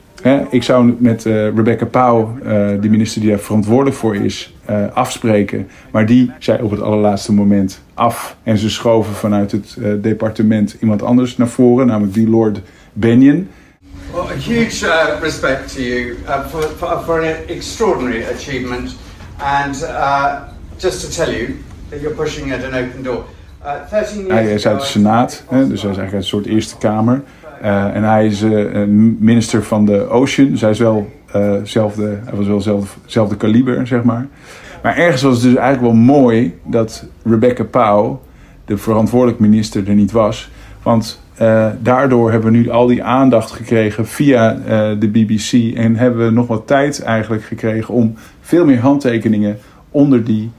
ik 0.49 0.63
zou 0.63 0.95
met 0.99 1.25
eh, 1.25 1.33
Rebecca 1.33 1.85
Pauw, 1.85 2.37
eh, 2.43 2.49
de 2.81 2.89
minister 2.89 3.21
die 3.21 3.29
daar 3.29 3.39
verantwoordelijk 3.39 3.95
voor 3.95 4.15
is, 4.15 4.53
eh, 4.65 4.85
afspreken. 4.93 5.67
Maar 5.91 6.05
die 6.05 6.31
zei 6.39 6.61
op 6.61 6.71
het 6.71 6.81
allerlaatste 6.81 7.33
moment 7.33 7.81
af. 7.93 8.37
En 8.43 8.57
ze 8.57 8.69
schoven 8.69 9.13
vanuit 9.13 9.51
het 9.51 9.77
departement 10.01 10.77
iemand 10.79 11.03
anders 11.03 11.37
naar 11.37 11.47
voren, 11.47 11.87
namelijk 11.87 12.13
die 12.13 12.29
Lord 12.29 12.61
Benyon. 12.93 13.47
Well, 14.11 14.21
a 14.21 14.39
huge 14.39 14.85
uh, 14.85 15.21
respect 15.21 15.75
to 15.75 15.81
you 15.81 16.15
uh, 16.27 16.45
for, 16.47 16.61
for, 16.61 17.01
for 17.03 17.19
an 17.19 17.35
extraordinary 17.47 18.23
achievement. 18.23 18.95
And 19.37 19.81
uh, 19.81 20.41
just 20.77 21.01
to 21.01 21.09
tell 21.09 21.33
you 21.33 21.59
that 21.89 22.01
you're 22.01 22.15
pushing 22.15 22.53
at 22.53 22.63
an 22.63 22.73
open 22.73 23.03
door. 23.03 23.25
Uh, 23.65 23.71
13 23.89 24.17
years 24.17 24.33
Hij 24.33 24.53
is 24.53 24.67
uit 24.67 24.79
de 24.79 24.85
Senaat, 24.85 25.43
hè, 25.49 25.67
dus 25.67 25.81
hij 25.81 25.91
is 25.91 25.97
eigenlijk 25.97 26.13
een 26.13 26.23
soort 26.23 26.45
Eerste 26.45 26.77
Kamer. 26.77 27.21
Eh, 27.61 27.95
en 27.95 28.03
hij 28.03 28.25
is 28.25 28.41
eh, 28.41 28.83
minister 29.19 29.63
van 29.63 29.85
de 29.85 30.09
Ocean. 30.09 30.57
Hij, 30.59 30.69
is 30.69 30.79
wel, 30.79 31.11
eh, 31.31 31.53
zelfde, 31.63 32.19
hij 32.23 32.35
was 32.35 32.47
wel 32.47 32.61
zelfde, 32.61 32.87
zelfde 33.05 33.35
kaliber, 33.35 33.87
zeg 33.87 34.03
maar. 34.03 34.27
Maar 34.83 34.97
ergens 34.97 35.21
was 35.21 35.33
het 35.33 35.43
dus 35.43 35.55
eigenlijk 35.55 35.93
wel 35.93 36.03
mooi 36.03 36.53
dat 36.63 37.05
Rebecca 37.23 37.63
Powell, 37.63 38.17
de 38.65 38.77
verantwoordelijk 38.77 39.39
minister, 39.39 39.87
er 39.87 39.95
niet 39.95 40.11
was. 40.11 40.51
Want 40.83 41.23
daardoor 41.79 42.31
hebben 42.31 42.51
we 42.51 42.57
nu 42.57 42.69
al 42.69 42.87
die 42.87 43.03
aandacht 43.03 43.51
gekregen 43.51 44.07
via 44.07 44.57
de 44.99 45.07
BBC. 45.07 45.75
En 45.77 45.95
hebben 45.95 46.25
we 46.25 46.31
nog 46.31 46.47
wat 46.47 46.67
tijd 46.67 47.01
eigenlijk 47.01 47.43
gekregen 47.43 47.93
om 47.93 48.13
veel 48.41 48.65
meer 48.65 48.79
handtekeningen 48.79 49.57
onder 49.91 50.23
die 50.23 50.51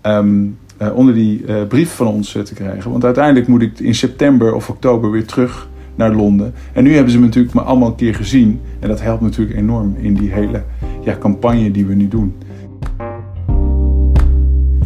ehm, 0.00 0.44
eh, 0.78 0.96
onder 0.96 1.14
die 1.14 1.44
brief 1.68 1.94
van 1.94 2.06
ons 2.06 2.32
te 2.32 2.54
krijgen. 2.54 2.90
Want 2.90 3.04
uiteindelijk 3.04 3.46
moet 3.46 3.62
ik 3.62 3.78
in 3.78 3.94
september 3.94 4.54
of 4.54 4.68
oktober 4.68 5.10
weer 5.10 5.26
terug 5.26 5.68
naar 5.98 6.14
Londen. 6.14 6.54
En 6.72 6.84
nu 6.84 6.94
hebben 6.94 7.12
ze 7.12 7.18
me 7.18 7.24
natuurlijk 7.24 7.54
maar 7.54 7.64
allemaal 7.64 7.88
een 7.88 7.94
keer 7.94 8.14
gezien. 8.14 8.60
En 8.80 8.88
dat 8.88 9.02
helpt 9.02 9.20
natuurlijk 9.20 9.58
enorm 9.58 9.96
in 10.00 10.14
die 10.14 10.30
hele 10.30 10.62
ja, 11.04 11.16
campagne 11.18 11.70
die 11.70 11.86
we 11.86 11.94
nu 11.94 12.08
doen. 12.08 12.34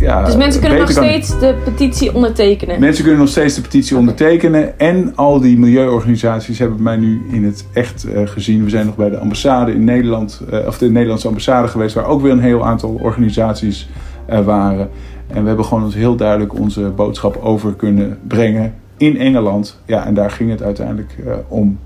Ja, 0.03 0.25
Dus 0.25 0.37
mensen 0.37 0.61
kunnen 0.61 0.79
nog 0.79 0.90
steeds 0.90 1.38
de 1.38 1.55
petitie 1.64 2.14
ondertekenen. 2.14 2.81
Mensen 2.81 3.03
kunnen 3.05 3.20
nog 3.20 3.31
steeds 3.31 3.55
de 3.55 3.61
petitie 3.61 3.96
ondertekenen. 3.96 4.79
En 4.79 5.12
al 5.16 5.40
die 5.40 5.59
milieuorganisaties 5.59 6.59
hebben 6.59 6.83
mij 6.83 6.96
nu 6.96 7.22
in 7.31 7.44
het 7.44 7.66
echt 7.72 8.05
eh, 8.05 8.22
gezien. 8.25 8.64
We 8.64 8.70
zijn 8.70 8.87
nog 8.87 8.96
bij 8.96 9.11
de 9.11 9.18
ambassade 9.18 9.72
in 9.72 9.85
Nederland, 9.85 10.42
eh, 10.51 10.66
of 10.66 10.79
de 10.79 10.90
Nederlandse 10.90 11.29
ambassade 11.29 11.68
geweest, 11.68 11.94
waar 11.94 12.07
ook 12.07 12.22
weer 12.22 12.33
een 12.33 12.40
heel 12.40 12.66
aantal 12.66 12.98
organisaties 13.03 13.88
eh, 14.27 14.44
waren. 14.44 14.88
En 15.27 15.42
we 15.42 15.48
hebben 15.48 15.64
gewoon 15.64 15.85
ons 15.85 15.94
heel 15.94 16.16
duidelijk 16.16 16.59
onze 16.59 16.81
boodschap 16.81 17.37
over 17.42 17.75
kunnen 17.75 18.18
brengen 18.29 18.75
in 18.96 19.18
Engeland. 19.18 19.81
Ja, 19.87 20.07
en 20.07 20.14
daar 20.14 20.31
ging 20.31 20.50
het 20.50 20.62
uiteindelijk 20.62 21.14
eh, 21.26 21.33
om. 21.48 21.78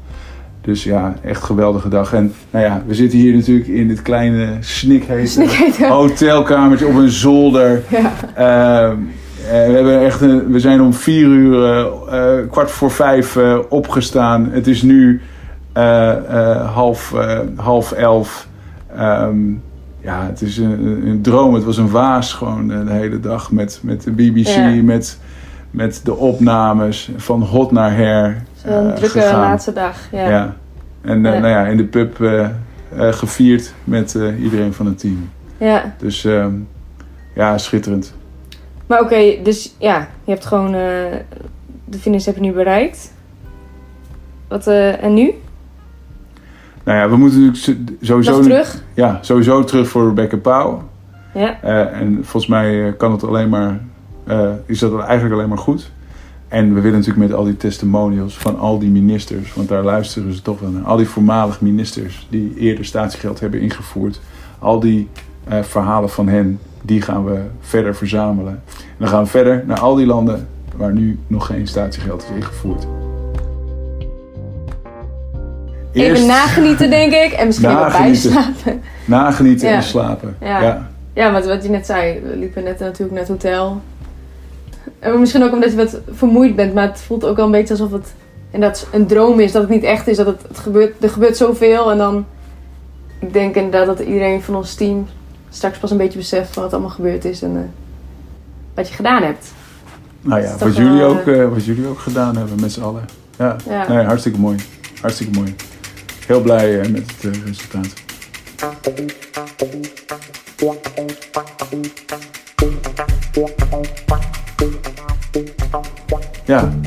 Dus 0.60 0.84
ja, 0.84 1.14
echt 1.22 1.42
geweldige 1.42 1.88
dag. 1.88 2.12
En 2.12 2.32
nou 2.50 2.64
ja, 2.64 2.82
we 2.86 2.94
zitten 2.94 3.18
hier 3.18 3.34
natuurlijk 3.34 3.68
in 3.68 3.88
dit 3.88 4.02
kleine 4.02 4.48
snikhete 4.60 5.26
Snikhete. 5.26 5.86
hotelkamertje 6.02 6.86
op 6.86 6.94
een 6.94 7.10
zolder. 7.10 7.82
Ja. 7.88 8.12
Ehm, 8.34 8.96
eh, 9.44 9.66
we, 9.66 9.72
hebben 9.72 10.04
echt 10.04 10.20
een, 10.20 10.52
we 10.52 10.60
zijn 10.60 10.80
om 10.80 10.94
vier 10.94 11.26
uur, 11.26 11.64
eh, 11.64 12.50
kwart 12.50 12.70
voor 12.70 12.90
vijf 12.90 13.38
opgestaan. 13.68 14.48
Het 14.50 14.66
is 14.66 14.82
nu 14.82 15.20
half, 16.72 17.14
half 17.56 17.92
elf. 17.92 18.48
Ehm, 18.96 19.38
ja, 20.00 20.26
het 20.26 20.42
is 20.42 20.56
een, 20.56 21.06
een 21.06 21.22
droom. 21.22 21.54
Het 21.54 21.64
was 21.64 21.76
een 21.76 21.90
waas 21.90 22.32
gewoon 22.32 22.68
de 22.68 22.92
hele 22.92 23.20
dag 23.20 23.52
met, 23.52 23.80
met 23.82 24.02
de 24.02 24.10
BBC, 24.10 24.46
Ja. 24.46 24.82
met, 24.82 25.18
met 25.76 26.00
de 26.04 26.14
opnames 26.14 27.10
van 27.16 27.42
hot 27.42 27.70
naar 27.70 27.96
her. 27.96 28.42
Zo'n 28.54 28.90
eh, 28.90 28.94
drukke 28.94 29.20
gegaan. 29.20 29.40
laatste 29.40 29.72
dag. 29.72 29.98
Ja. 30.12 30.28
Ja. 30.28 30.56
En 31.00 31.26
eh, 31.26 31.32
Ja. 31.32 31.38
nou 31.38 31.52
ja, 31.52 31.66
in 31.66 31.76
de 31.76 31.84
pub 31.84 32.20
eh, 32.20 32.48
gevierd 32.96 33.74
met 33.84 34.18
iedereen 34.42 34.72
van 34.72 34.86
het 34.86 34.98
team. 34.98 35.30
Ja. 35.58 35.94
Dus 35.98 36.24
ehm, 36.24 36.54
ja, 37.34 37.58
schitterend. 37.58 38.14
Maar 38.86 39.00
oké, 39.00 39.42
dus 39.42 39.74
ja, 39.78 40.08
je 40.24 40.30
hebt 40.30 40.46
gewoon 40.46 40.74
de 41.88 41.98
finish 41.98 42.24
heb 42.24 42.34
je 42.34 42.40
nu 42.40 42.52
bereikt. 42.52 43.12
Wat, 44.48 44.66
eh, 44.66 45.02
en 45.02 45.14
nu? 45.14 45.34
Nou 46.84 46.98
ja, 46.98 47.08
we 47.08 47.16
moeten 47.16 47.46
natuurlijk 47.46 47.90
sowieso... 48.00 48.32
Nog 48.36 48.42
terug? 48.42 48.82
Ja, 48.94 49.18
sowieso 49.20 49.64
terug 49.64 49.88
voor 49.88 50.06
Rebecca 50.06 50.36
Pauw. 50.36 50.82
Ja. 51.34 51.60
En 51.62 52.14
volgens 52.14 52.46
mij 52.46 52.94
kan 52.96 53.12
het 53.12 53.24
alleen 53.24 53.48
maar, 53.48 53.80
eh, 54.26 54.50
is 54.66 54.78
dat 54.78 55.00
eigenlijk 55.00 55.34
alleen 55.34 55.48
maar 55.48 55.58
goed. 55.58 55.90
En 56.48 56.74
we 56.74 56.80
willen 56.80 56.98
natuurlijk 56.98 57.28
met 57.28 57.38
al 57.38 57.44
die 57.44 57.56
testimonials 57.56 58.38
van 58.38 58.58
al 58.58 58.78
die 58.78 58.90
ministers, 58.90 59.54
want 59.54 59.68
daar 59.68 59.82
luisteren 59.82 60.32
ze 60.34 60.42
toch 60.42 60.60
wel 60.60 60.70
naar. 60.70 60.84
Al 60.84 60.96
die 60.96 61.08
voormalig 61.08 61.60
ministers 61.60 62.26
die 62.30 62.54
eerder 62.58 62.84
statiegeld 62.84 63.40
hebben 63.40 63.60
ingevoerd. 63.60 64.20
Al 64.58 64.80
die 64.80 65.08
eh, 65.44 65.62
verhalen 65.62 66.10
van 66.10 66.28
hen, 66.28 66.58
die 66.82 67.00
gaan 67.02 67.24
we 67.24 67.40
verder 67.60 67.94
verzamelen. 67.94 68.52
En 68.78 68.96
dan 68.98 69.08
gaan 69.08 69.22
we 69.22 69.28
verder 69.30 69.62
naar 69.66 69.80
al 69.80 69.94
die 69.94 70.06
landen 70.06 70.46
waar 70.76 70.92
nu 70.92 71.18
nog 71.26 71.46
geen 71.46 71.66
statiegeld 71.66 72.22
is 72.22 72.36
ingevoerd. 72.36 72.86
Even 75.92 76.08
Eerst 76.10 76.26
nagenieten, 76.26 76.90
denk 76.90 77.12
ik. 77.12 77.32
En 77.32 77.46
misschien 77.46 77.68
even 77.68 77.80
Nagenieten. 77.80 78.32
bijslapen. 78.32 78.82
nagenieten 79.04 79.68
Ja. 79.68 79.74
en 79.74 79.82
slapen. 79.82 80.36
Ja. 80.40 80.62
ja. 80.62 80.90
Ja, 81.12 81.32
wat, 81.32 81.46
wat 81.46 81.62
je 81.62 81.68
net 81.68 81.86
zei. 81.86 82.20
We 82.20 82.36
liepen 82.36 82.64
net 82.64 82.78
natuurlijk 82.78 83.10
naar 83.10 83.20
het 83.20 83.28
hotel. 83.28 83.80
En 84.98 85.20
misschien 85.20 85.42
ook 85.42 85.52
omdat 85.52 85.70
je 85.70 85.76
wat 85.76 86.00
vermoeid 86.10 86.56
bent. 86.56 86.74
Maar 86.74 86.88
het 86.88 87.00
voelt 87.00 87.24
ook 87.24 87.36
wel 87.36 87.44
een 87.44 87.50
beetje 87.50 87.74
alsof 87.74 87.92
het 87.92 88.14
inderdaad 88.50 88.86
een 88.92 89.06
droom 89.06 89.40
is. 89.40 89.52
Dat 89.52 89.62
het 89.62 89.70
niet 89.70 89.82
echt 89.82 90.08
is. 90.08 90.16
Dat 90.16 90.26
het, 90.26 90.42
het 90.48 90.58
gebeurt, 90.58 91.02
er 91.02 91.10
gebeurt 91.10 91.36
zoveel. 91.36 91.90
En 91.90 91.98
dan... 91.98 92.24
Ik 93.20 93.32
denk 93.32 93.54
inderdaad 93.54 93.86
dat 93.86 94.06
iedereen 94.06 94.42
van 94.42 94.56
ons 94.56 94.74
team 94.74 95.06
straks 95.48 95.78
pas 95.78 95.90
een 95.90 95.96
beetje 95.96 96.18
beseft 96.18 96.54
wat 96.54 96.72
allemaal 96.72 96.90
gebeurd 96.90 97.24
is. 97.24 97.42
En 97.42 97.56
eh, 97.56 97.62
wat 98.74 98.88
je 98.88 98.94
gedaan 98.94 99.22
hebt. 99.22 99.52
Nou 100.20 100.40
Dat 100.40 100.50
ja, 100.58 100.64
wat 100.66 100.76
jullie, 100.76 100.98
wel, 100.98 101.10
ook, 101.10 101.26
eh, 101.26 101.48
wat 101.48 101.64
jullie 101.64 101.86
ook 101.86 101.98
gedaan 101.98 102.36
hebben 102.36 102.60
met 102.60 102.72
z'n 102.72 102.82
allen. 102.82 103.04
Ja, 103.38 103.56
Ja. 103.68 103.88
Nee, 103.88 104.04
hartstikke 104.04 104.38
mooi. 104.38 104.56
Hartstikke 105.00 105.38
mooi. 105.38 105.54
Heel 106.26 106.40
blij 106.40 106.80
eh, 106.80 106.88
met 106.88 107.10
het 107.10 107.34
eh, 107.34 107.42
resultaat. 107.44 107.92
Ja, 108.56 108.70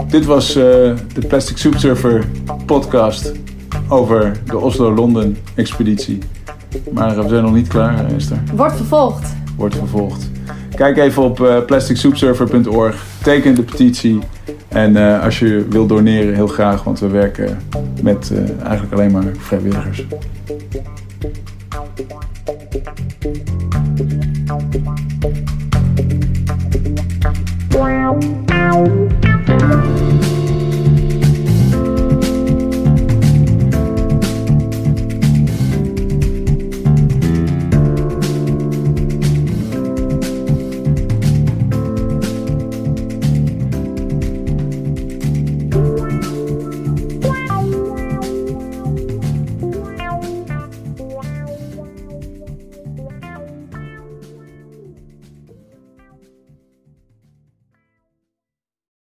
dit 0.08 0.26
was 0.26 0.56
eh, 0.56 0.64
de 1.14 1.28
Plastic 1.28 1.58
Soup 1.58 1.78
Surfer 1.78 2.26
podcast 2.66 3.32
over 3.88 4.32
de 4.46 4.58
Oslo-London 4.58 5.38
expeditie. 5.56 6.20
Maar 6.92 7.18
eh, 7.18 7.24
we 7.24 7.30
zijn 7.30 7.44
nog 7.44 7.54
niet 7.54 7.68
klaar, 7.68 8.06
eh, 8.06 8.16
Esther 8.16 8.38
Wordt 8.56 8.76
vervolgd. 8.76 9.36
wordt 9.58 9.76
vervolgd. 9.76 10.30
Kijk 10.76 10.98
even 10.98 11.24
op 11.24 11.64
plasticsoupsurfer.org. 11.66 13.04
Teken 13.24 13.56
de 13.56 13.64
petitie. 13.64 14.20
En 14.68 15.22
als 15.22 15.40
je 15.40 15.66
wilt 15.70 15.90
doneren, 15.90 16.36
heel 16.36 16.48
graag. 16.48 16.84
Want 16.84 17.00
we 17.00 17.08
werken 17.08 17.60
met 18.02 18.34
eigenlijk 18.64 18.94
alleen 18.94 19.12
maar 19.12 19.32
vrijwilligers. 19.38 20.06